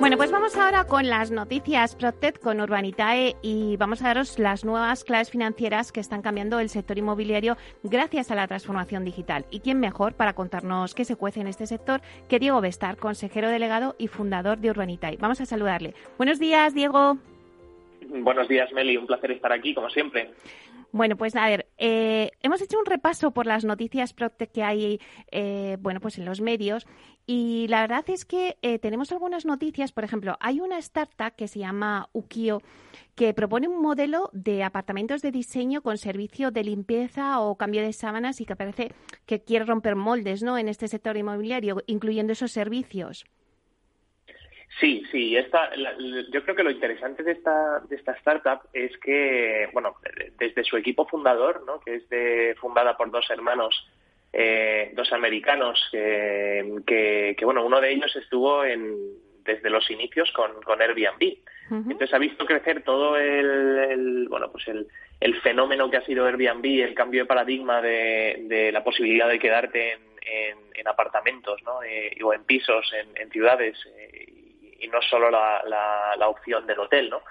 [0.00, 4.64] Bueno, pues vamos ahora con las noticias Protect con Urbanitae y vamos a daros las
[4.64, 9.44] nuevas claves financieras que están cambiando el sector inmobiliario gracias a la transformación digital.
[9.50, 13.48] ¿Y quién mejor para contarnos qué se cuece en este sector que Diego Bestar, consejero
[13.48, 15.16] delegado y fundador de Urbanitae?
[15.16, 15.94] Vamos a saludarle.
[16.16, 17.18] Buenos días, Diego.
[18.08, 18.96] Buenos días, Meli.
[18.96, 20.30] Un placer estar aquí, como siempre.
[20.90, 24.14] Bueno, pues a ver, eh, hemos hecho un repaso por las noticias
[24.52, 26.86] que hay, eh, bueno, pues en los medios
[27.30, 29.92] y la verdad es que eh, tenemos algunas noticias.
[29.92, 32.62] Por ejemplo, hay una startup que se llama Ukio
[33.14, 37.92] que propone un modelo de apartamentos de diseño con servicio de limpieza o cambio de
[37.92, 38.92] sábanas y que parece
[39.26, 40.56] que quiere romper moldes, ¿no?
[40.56, 43.26] En este sector inmobiliario, incluyendo esos servicios.
[44.80, 45.36] Sí, sí.
[45.36, 45.70] Esta,
[46.32, 49.96] yo creo que lo interesante de esta, de esta startup es que, bueno,
[50.38, 51.78] desde su equipo fundador, ¿no?
[51.80, 53.86] que es de, fundada por dos hermanos,
[54.32, 58.96] eh, dos americanos, que, bueno, uno de ellos estuvo en,
[59.44, 61.38] desde los inicios con, con Airbnb.
[61.70, 64.86] Entonces ha visto crecer todo el, bueno, pues el,
[65.20, 69.38] el, fenómeno que ha sido Airbnb, el cambio de paradigma de, de la posibilidad de
[69.38, 71.82] quedarte en, en, apartamentos, ¿no?
[71.82, 73.76] Eh, o en pisos, en, ciudades.
[73.96, 74.32] Eh,
[74.80, 75.62] y no solo la,
[76.16, 77.22] la, opción del hotel, ¿no?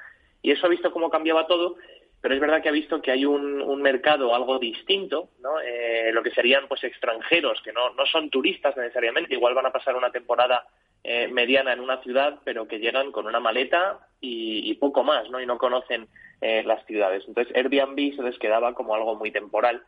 [0.42, 1.78] Y eso ha visto cómo cambiaba todo,
[2.22, 5.60] pero es verdad que ha visto que hay un, un mercado algo distinto, ¿no?
[5.62, 9.72] Eh, lo que serían pues extranjeros, que no, no son turistas necesariamente, igual van a
[9.72, 10.66] pasar una temporada
[11.04, 15.40] eh, mediana en una ciudad, pero que llegan con una maleta y, poco más, ¿no?
[15.40, 16.08] Y no conocen
[16.42, 17.24] eh, las ciudades.
[17.28, 19.84] Entonces, Airbnb se les quedaba como algo muy temporal.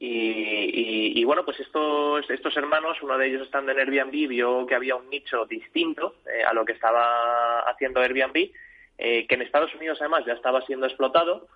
[0.00, 4.96] y, bueno, pues estos, estos hermanos, uno de ellos estando en Airbnb, vio que había
[4.96, 8.50] un nicho distinto eh, a lo que estaba haciendo Airbnb,
[8.96, 11.48] que en Estados Unidos además ya estaba siendo explotado,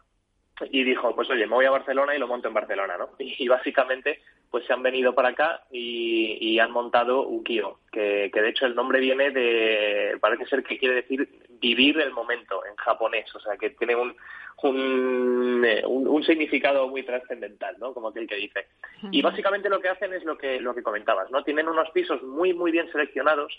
[0.70, 3.11] y dijo, pues oye, me voy a Barcelona y lo monto en Barcelona, ¿no?
[3.18, 8.48] Y, básicamente, pues se han venido para acá y, han montado Ukio, que, que de
[8.48, 11.28] hecho el nombre viene de, parece ser que quiere decir
[11.61, 14.16] vivir el momento en japonés, o sea que tiene un,
[14.62, 17.92] un, eh, un, significado muy trascendental, ¿no?
[17.92, 18.66] Como aquel que dice.
[19.11, 21.42] Y básicamente lo que hacen es lo que, lo que comentabas, ¿no?
[21.44, 23.52] Tienen unos pisos muy, muy bien seleccionados,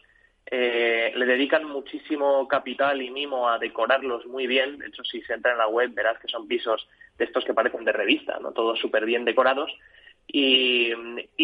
[0.50, 4.78] eh, le dedican muchísimo capital y mimo a decorarlos muy bien.
[4.78, 6.88] De hecho, si se entra en la web verás que son pisos
[7.18, 9.70] de estos que parecen de revista, no todos súper bien decorados.
[10.26, 10.92] Y,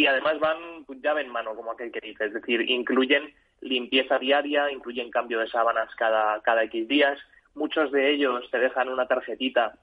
[0.08, 2.26] además van llave en mano, como aquel que dice.
[2.26, 7.20] Es decir, incluyen limpieza diaria, incluyen cambio de sábanas cada, cada X días.
[7.56, 9.74] Muchos de ellos te dejan una tarjetita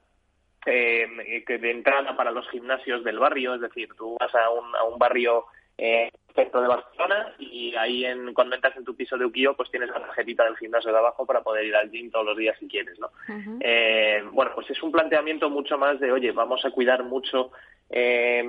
[0.65, 3.55] eh, de entrada para los gimnasios del barrio.
[3.55, 5.45] Es decir, tú vas a un, a un barrio
[5.77, 9.69] eh, centro de Barcelona y ahí en, cuando entras en tu piso de Ukio pues
[9.71, 12.57] tienes la tarjetita del gimnasio de abajo para poder ir al gym todos los días
[12.59, 13.09] si quieres, ¿no?
[13.61, 17.51] eh, bueno, pues es un planteamiento mucho más de, oye, vamos a cuidar mucho
[17.93, 18.41] eh,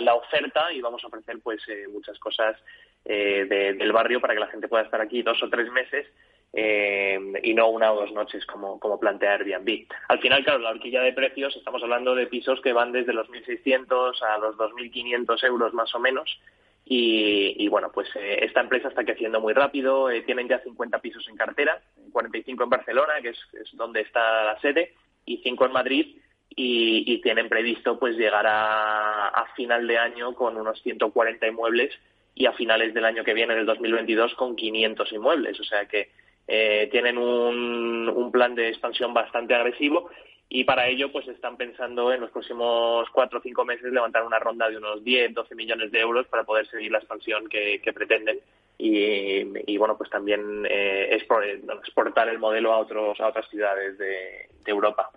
[0.00, 2.56] la, oferta y vamos a ofrecer pues eh, muchas cosas
[3.04, 3.44] eh,
[3.78, 6.06] del barrio para que la gente pueda estar aquí dos o tres meses
[6.52, 9.86] eh, y no una o dos noches como, como plantea Airbnb.
[10.08, 13.28] Al final, claro, la horquilla de precios, estamos hablando de pisos que van desde los
[13.28, 16.38] 1.600 a los 2.500 euros más o menos.
[16.84, 21.26] Y, bueno, pues eh, esta empresa está creciendo muy rápido, eh, tienen ya 50 pisos
[21.28, 21.80] en cartera,
[22.10, 23.38] 45 en Barcelona, que es,
[23.72, 24.92] donde está la sede,
[25.24, 26.16] y 5 en Madrid,
[26.50, 31.94] y, tienen previsto pues llegar a, a final de año con unos 140 inmuebles
[32.34, 35.60] y a finales del año que viene, en el 2022, con 500 inmuebles.
[35.60, 36.10] O sea que
[36.46, 40.10] eh, tienen un, un, plan de expansión bastante agresivo
[40.54, 44.38] y para ello pues están pensando en los próximos cuatro o cinco meses levantar una
[44.38, 48.38] ronda de unos 10, 12 millones de euros para poder seguir la expansión que, pretenden
[48.78, 55.10] y, bueno pues también eh, exportar el modelo a otros a otras ciudades de Europa.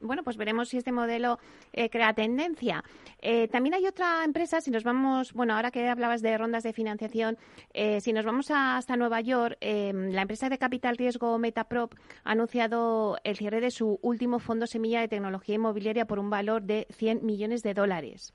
[0.00, 1.38] Bueno, pues veremos si este modelo
[1.72, 2.84] eh, crea tendencia.
[3.20, 6.72] Eh, también hay otra empresa, si nos vamos, bueno, ahora que hablabas de rondas de
[6.72, 7.38] financiación,
[7.72, 11.94] eh, si nos vamos hasta Nueva York, la empresa de capital riesgo Metaprop
[12.24, 16.62] ha anunciado el cierre de su último fondo semilla de tecnología inmobiliaria por un valor
[16.62, 18.34] de 100 millones de dólares.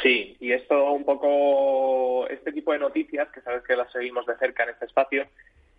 [0.00, 4.36] Sí, y esto un poco, este tipo de noticias, que sabes que las seguimos de
[4.36, 5.26] cerca en este espacio,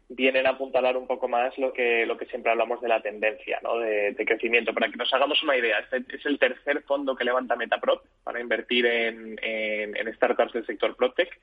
[0.09, 3.59] vienen a apuntalar un poco más lo que, lo que siempre hablamos de la tendencia
[3.64, 3.78] ¿no?
[3.80, 4.74] de, crecimiento.
[4.74, 8.39] Para que nos hagamos una idea, este es el tercer fondo que levanta Metaprop para
[8.39, 11.39] invertir en, en, startups del sector PropTech.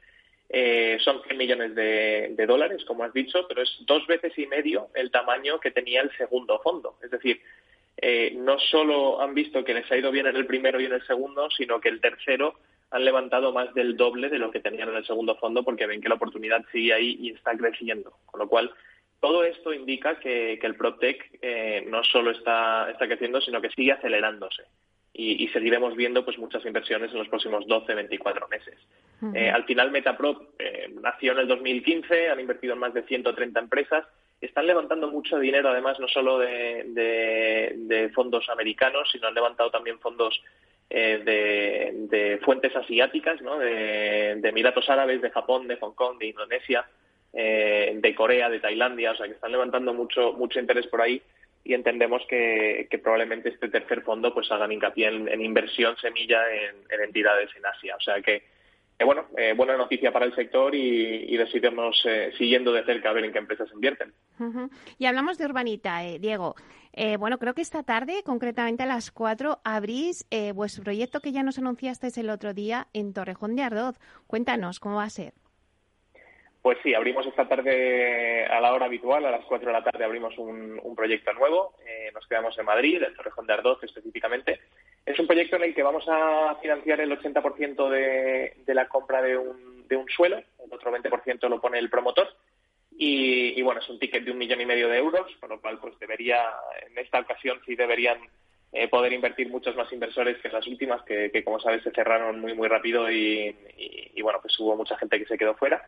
[0.52, 4.88] Eh, son 100 millones de, dólares, como has dicho, pero es dos veces y medio
[4.94, 6.96] el tamaño que tenía el segundo fondo.
[7.02, 7.40] Es decir,
[7.96, 10.92] eh, no solo han visto que les ha ido bien en el primero y en
[10.92, 12.54] el segundo, sino que el tercero
[12.90, 16.00] han levantado más del doble de lo que tenían en el segundo fondo porque ven
[16.00, 18.12] que la oportunidad sigue ahí y está creciendo.
[18.26, 18.72] Con lo cual,
[19.20, 23.92] todo esto indica que, el PropTech eh, no solo está, está creciendo, sino que sigue
[23.92, 24.64] acelerándose.
[25.12, 28.78] Y, seguiremos viendo pues muchas inversiones en los próximos 12, 24 meses.
[29.34, 33.60] Eh, al final, Metaprop eh, nació en el 2015, han invertido en más de 130
[33.60, 34.06] empresas,
[34.46, 36.84] están levantando mucho dinero, además, no solo de,
[37.76, 40.40] de fondos americanos, sino han levantado también fondos
[40.92, 41.22] eh,
[42.10, 43.58] de, fuentes asiáticas, ¿no?
[43.58, 46.84] de, Emiratos Árabes, de Japón, de Hong Kong, de Indonesia,
[47.32, 51.22] eh, de Corea, de Tailandia, o sea que están levantando mucho, mucho interés por ahí
[51.62, 57.50] y entendemos que, probablemente este tercer fondo pues hagan hincapié en, inversión semilla en, entidades
[57.56, 57.94] en Asia.
[57.94, 58.42] O sea que,
[59.00, 59.26] eh, bueno,
[59.56, 62.02] buena noticia para el sector y, y decidirnos
[62.36, 64.12] siguiendo de cerca a ver en qué empresas invierten.
[64.98, 66.54] Y hablamos de Urbanita, Diego.
[66.92, 71.32] Eh, bueno, creo que esta tarde, concretamente a las 4, abrís eh, vuestro proyecto que
[71.32, 73.96] ya nos anunciasteis el otro día en Torrejón de Ardoz.
[74.26, 75.34] Cuéntanos, ¿cómo va a ser?
[76.62, 80.04] Pues sí, abrimos esta tarde a la hora habitual, a las 4 de la tarde
[80.04, 81.74] abrimos un, proyecto nuevo.
[81.86, 84.60] Eh, nos quedamos en Madrid, en Torrejón de Ardoz específicamente.
[85.06, 89.22] Es un proyecto en el que vamos a financiar el 80% de, de la compra
[89.22, 92.28] de un, de un suelo, el otro 20% lo pone el promotor
[93.02, 95.78] y, bueno, es un ticket de un millón y medio de euros, con lo cual
[95.78, 96.44] pues debería,
[96.86, 98.18] en esta ocasión sí deberían
[98.72, 102.40] eh, poder invertir muchos más inversores que en las últimas, que, como sabes se cerraron
[102.40, 103.56] muy muy rápido y,
[104.22, 105.82] bueno, pues hubo mucha gente que se quedó fuera.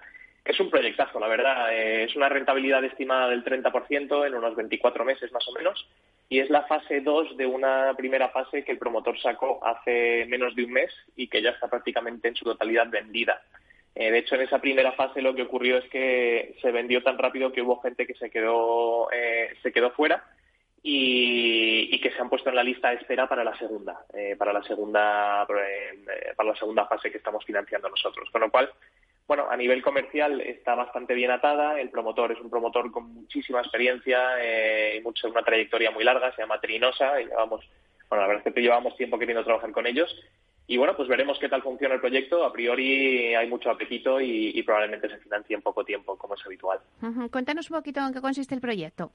[0.45, 1.73] Es un proyectazo, la verdad.
[1.73, 5.89] Eh, es una rentabilidad estimada del 30% en unos 24 meses más o menos
[6.33, 10.57] y es la fase 2 de una primera fase que el promotor sacó hace menos
[10.57, 13.43] de un mes y que ya está prácticamente en su totalidad vendida.
[13.95, 17.19] Eh, de hecho, en esa primera fase lo que ocurrió es que se vendió tan
[17.19, 20.25] rápido que hubo gente que se quedó, eh, se quedó fuera
[20.83, 24.55] y, que se han puesto en la lista de espera para la segunda, eh, para
[24.55, 28.31] la segunda, para la segunda fase que estamos financiando nosotros.
[28.31, 28.73] Con lo cual,
[29.33, 31.81] bueno, a nivel comercial está bastante bien atada.
[31.81, 34.19] El promotor es un promotor con muchísima experiencia
[34.95, 36.35] y mucho, una trayectoria muy larga.
[36.35, 37.67] Se llama Trinosa y llevamos,
[38.11, 40.15] bueno, la verdad es que llevamos tiempo queriendo trabajar con ellos
[40.67, 42.45] y bueno, pues veremos qué tal funciona el proyecto.
[42.45, 46.81] A priori hay mucho apetito y, probablemente se financie en poco tiempo, como es habitual.
[47.31, 49.13] Cuéntanos un poquito en qué consiste el proyecto.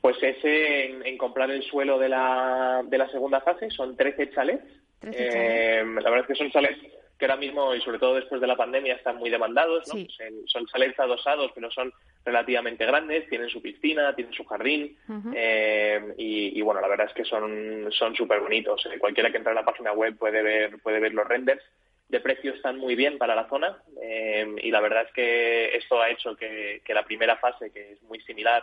[0.00, 3.70] Pues es en, comprar el suelo de la, de la segunda fase.
[3.70, 4.64] Son 13 chalets.
[5.02, 8.46] Eh, la verdad es que son chalets que ahora mismo, y sobre todo después de
[8.46, 9.92] la pandemia, están muy demandados.
[9.92, 10.06] ¿no?
[10.46, 11.92] Son chalets adosados, pero son
[12.24, 14.96] relativamente grandes, tienen su piscina, tienen su jardín
[15.34, 18.86] eh, y, bueno, la verdad es que son son súper bonitos.
[18.86, 21.62] Eh, cualquiera que entre a la página web puede ver puede ver los renders.
[22.08, 26.00] De precio están muy bien para la zona eh, y la verdad es que esto
[26.00, 28.62] ha hecho que, la primera fase, que es muy similar,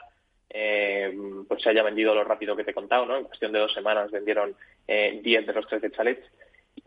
[1.47, 3.17] pues se haya vendido lo rápido que te he contado, ¿no?
[3.17, 4.55] En cuestión de dos semanas vendieron
[4.87, 6.25] 10 de los 13 chalets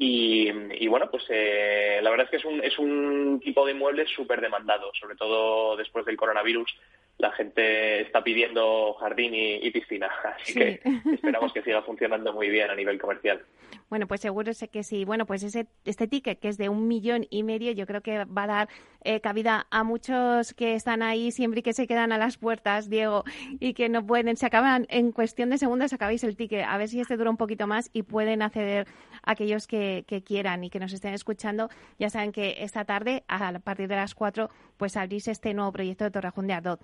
[0.01, 4.07] y, bueno, pues eh, la verdad es que es un, es un tipo de inmueble
[4.07, 6.73] súper demandado, sobre todo después del coronavirus.
[7.19, 10.81] La gente está pidiendo jardín y, piscina, así que
[11.13, 13.43] esperamos que siga funcionando muy bien a nivel comercial.
[13.91, 15.05] Bueno, pues seguro sé que sí.
[15.05, 18.25] Bueno, pues ese, este ticket que es de un millón y medio, yo creo que
[18.25, 18.69] va a dar
[19.03, 22.89] eh, cabida a muchos que están ahí siempre y que se quedan a las puertas,
[22.89, 23.25] Diego,
[23.59, 26.65] y que no pueden, se acaban en cuestión de segundos, acabáis el ticket.
[26.69, 28.87] A ver si este dura un poquito más y pueden acceder
[29.23, 31.69] aquellos que, quieran y que nos estén escuchando.
[31.99, 36.05] Ya saben que esta tarde, a partir de las cuatro, pues abrís este nuevo proyecto
[36.05, 36.81] de Torrejón de Ardot.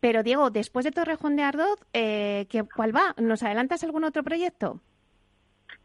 [0.00, 3.14] Pero Diego, después de Torrejón de Ardot, eh, ¿cuál va?
[3.18, 4.80] ¿Nos adelantas algún otro proyecto?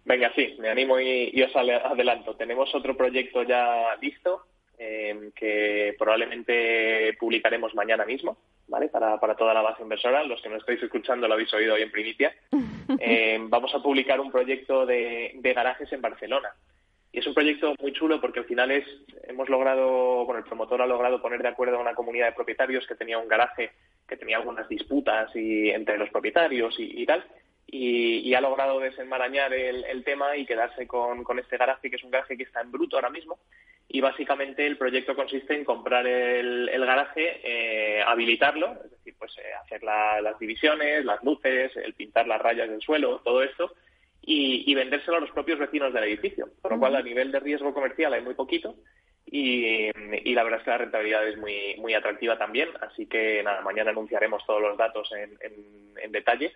[0.05, 2.35] Venga, sí, me animo y, os adelanto.
[2.35, 4.45] Tenemos otro proyecto ya listo
[4.77, 8.89] em, que probablemente publicaremos mañana mismo, ¿vale?
[8.89, 10.23] Para, para toda la base inversora.
[10.23, 12.33] Los que no estáis escuchando lo habéis oído hoy en primicia.
[12.99, 16.49] Em, vamos a publicar un proyecto de, de garajes en Barcelona.
[17.11, 18.85] Y es un proyecto muy chulo porque al final es,
[19.23, 22.85] hemos logrado, bueno, el promotor ha logrado poner de acuerdo a una comunidad de propietarios
[22.85, 23.71] que tenía un garaje
[24.07, 27.25] que tenía algunas disputas y, entre los propietarios y tal
[27.67, 32.37] y, ha logrado desenmarañar el, tema y quedarse con, este garaje, que es un garaje
[32.37, 33.39] que está en bruto ahora mismo.
[33.87, 39.53] Y básicamente el proyecto consiste en comprar el, garaje, eh, habilitarlo, es decir, pues eh,
[39.63, 43.73] hacer las divisiones, las luces, el pintar las rayas del suelo, todo esto,
[44.21, 46.49] y, vendérselo a los propios vecinos del edificio.
[46.61, 48.75] Por lo cual, a nivel de riesgo comercial hay muy poquito.
[49.25, 49.91] Y,
[50.33, 52.69] la verdad es que la rentabilidad es muy, muy atractiva también.
[52.81, 56.53] Así que nada, mañana anunciaremos todos los datos en detalle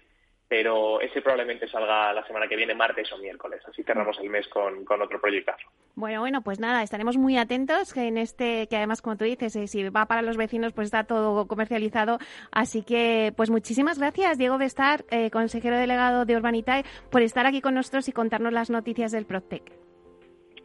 [0.50, 3.62] pero ese probablemente salga la semana que viene, martes o miércoles.
[3.68, 5.68] Así cerramos el mes con, otro proyectazo.
[5.96, 9.56] Bueno, bueno, pues nada, estaremos muy atentos que en este, que además, como tú dices,
[9.56, 12.18] eh, si va para los vecinos, pues está todo comercializado.
[12.52, 17.62] Así que, pues muchísimas gracias, Diego Bestar, eh, consejero delegado de Urbanitae, por estar aquí
[17.62, 19.72] con nosotros y contarnos las noticias del Proctec.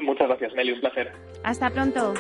[0.01, 1.13] Muchas gracias, Meli, un placer.
[1.45, 2.15] Hasta pronto.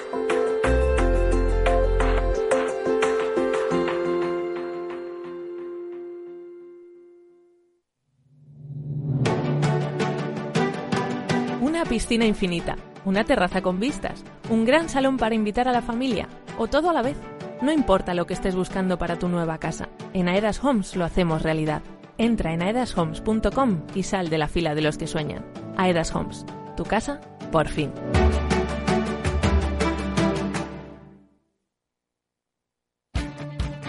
[11.84, 16.28] Piscina infinita, una terraza con vistas, un gran salón para invitar a la familia
[16.58, 17.16] o todo a la vez.
[17.62, 21.42] No importa lo que estés buscando para tu nueva casa, en Aedas Homes lo hacemos
[21.42, 21.82] realidad.
[22.18, 25.44] Entra en aedashomes.com y sal de la fila de los que sueñan.
[25.76, 27.20] Aedas Homes, tu casa,
[27.50, 27.90] por fin.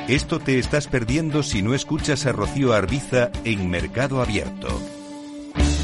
[0.08, 4.80] Esto te estás perdiendo si no escuchas a Rocío Arbiza en Mercado Abierto.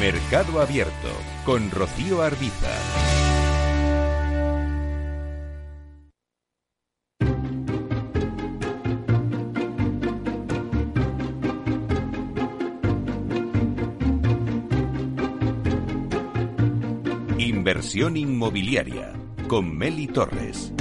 [0.00, 1.10] Mercado Abierto
[1.44, 2.70] con Rocío Arbiza.
[17.36, 19.12] Inversión inmobiliaria
[19.48, 20.72] con Meli Torres.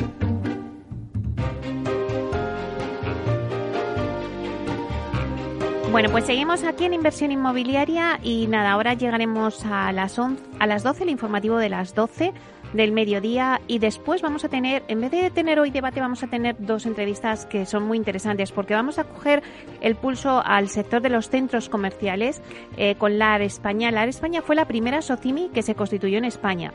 [5.92, 10.84] Bueno, pues seguimos aquí en inversión inmobiliaria y nada, ahora llegaremos a las, a las
[10.84, 12.32] 12, el informativo de las 12.
[12.74, 16.28] Del mediodía y después vamos a tener, en vez de tener hoy debate, vamos a
[16.28, 19.44] tener dos entrevistas que son muy interesantes porque vamos a coger
[19.82, 22.42] el pulso al sector de los centros comerciales
[22.78, 23.92] eh, con LAR España.
[23.92, 26.74] LAR España fue la primera SOCIMI que se constituyó en España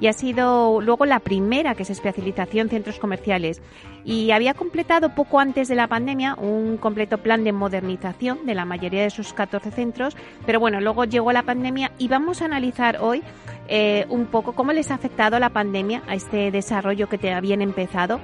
[0.00, 3.62] y ha sido luego la primera que se especializó en centros comerciales
[4.04, 8.64] y había completado poco antes de la pandemia un completo plan de modernización de la
[8.64, 10.16] mayoría de sus 14 centros,
[10.46, 13.22] pero bueno, luego llegó la pandemia y vamos a analizar hoy
[13.68, 17.60] eh, un poco cómo les ha afectado la pandemia a este desarrollo que te habían
[17.60, 18.20] empezado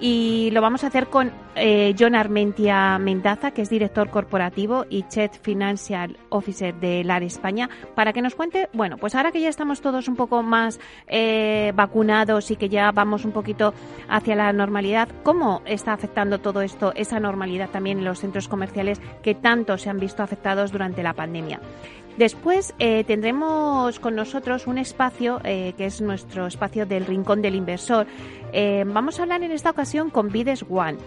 [0.00, 5.02] y lo vamos a hacer con eh, John Armentia Mendaza, que es director corporativo y
[5.02, 9.50] Chief Financial Officer de LAR España, para que nos cuente, bueno, pues ahora que ya
[9.50, 13.74] estamos todos un poco más eh, vacunados y que ya vamos un poquito
[14.08, 19.00] hacia la normalidad, ¿cómo está afectando todo esto, esa normalidad también en los centros comerciales
[19.22, 21.60] que tanto se han visto afectados durante la pandemia?
[22.16, 28.06] Después eh, tendremos con nosotros un espacio que es nuestro espacio del Rincón del Inversor.
[28.86, 30.98] vamos a hablar en esta ocasión con Vides One.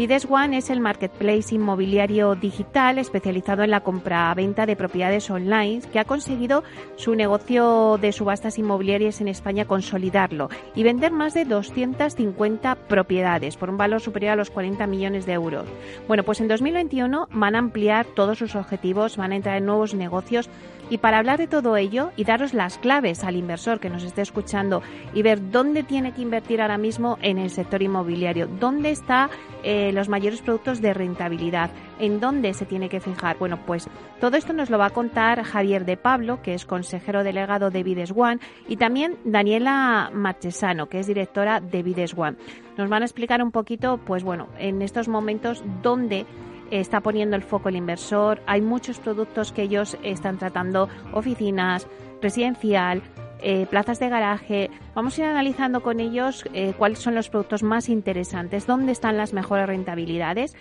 [0.00, 5.98] Bides One es el marketplace inmobiliario digital especializado en la compra-venta de propiedades online que
[5.98, 6.64] ha conseguido
[6.96, 13.68] su negocio de subastas inmobiliarias en España consolidarlo y vender más de 250 propiedades por
[13.68, 15.68] un valor superior a los 40 millones de euros.
[16.08, 19.92] Bueno, pues en 2021 van a ampliar todos sus objetivos, van a entrar en nuevos
[19.92, 20.48] negocios
[20.90, 24.22] y para hablar de todo ello y daros las claves al inversor que nos esté
[24.22, 24.82] escuchando
[25.14, 29.30] y ver dónde tiene que invertir ahora mismo en el sector inmobiliario, dónde están
[29.62, 33.38] eh, los mayores productos de rentabilidad, en dónde se tiene que fijar.
[33.38, 33.88] Bueno, pues
[34.20, 37.82] todo esto nos lo va a contar Javier de Pablo, que es consejero delegado de
[37.82, 42.36] Vides One, y también Daniela Marchesano, que es directora de Vides One.
[42.76, 46.26] Nos van a explicar un poquito, pues bueno, en estos momentos dónde
[46.70, 48.40] está poniendo el foco el inversor.
[48.46, 51.86] Hay muchos productos que ellos están tratando, oficinas,
[52.20, 53.02] residencial,
[53.42, 54.70] eh, plazas de garaje.
[54.94, 59.16] Vamos a ir analizando con ellos eh, cuáles son los productos más interesantes, dónde están
[59.16, 60.54] las mejores rentabilidades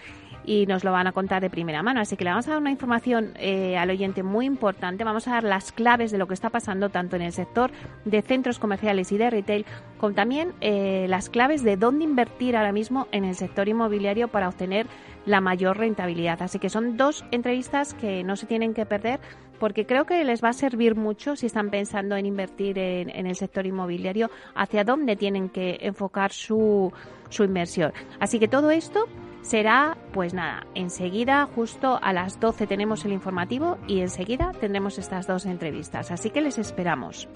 [0.45, 2.01] y nos lo van a contar de primera mano.
[2.01, 5.03] Así que le vamos a dar una información eh, al oyente muy importante.
[5.03, 7.71] Vamos a dar las claves de lo que está pasando tanto en el sector
[8.05, 9.65] de centros comerciales y de retail,
[9.97, 14.87] como también las claves de dónde invertir ahora mismo en el sector inmobiliario para obtener
[15.25, 16.41] la mayor rentabilidad.
[16.41, 19.19] Así que son dos entrevistas que no se tienen que perder
[19.59, 23.35] porque creo que les va a servir mucho si están pensando en invertir en, el
[23.35, 26.91] sector inmobiliario, hacia dónde tienen que enfocar su,
[27.29, 27.91] su inversión.
[28.19, 29.05] Así que todo esto
[29.41, 35.27] será, pues nada, enseguida, justo a las 12 tenemos el informativo y enseguida tendremos estas
[35.27, 36.11] dos entrevistas.
[36.11, 37.27] Así que les esperamos.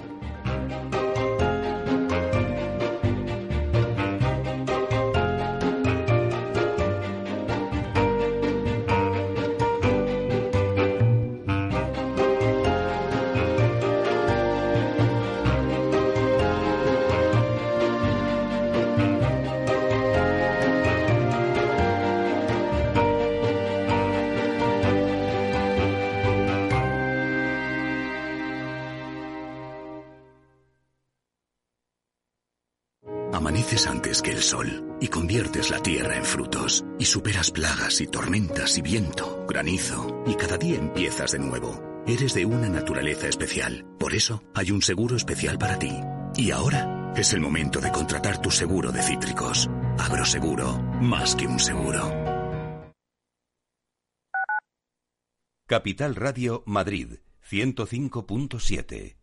[36.98, 41.82] Y superas plagas y tormentas y viento, granizo y cada día empiezas de nuevo.
[42.08, 43.86] Eres de una naturaleza especial.
[44.00, 45.92] Por eso hay un seguro especial para ti.
[46.36, 49.70] Y ahora es el momento de contratar tu seguro de cítricos.
[50.00, 52.02] Agroseguro, más que un seguro.
[55.68, 57.20] Capital Radio Madrid
[57.50, 59.23] 105.7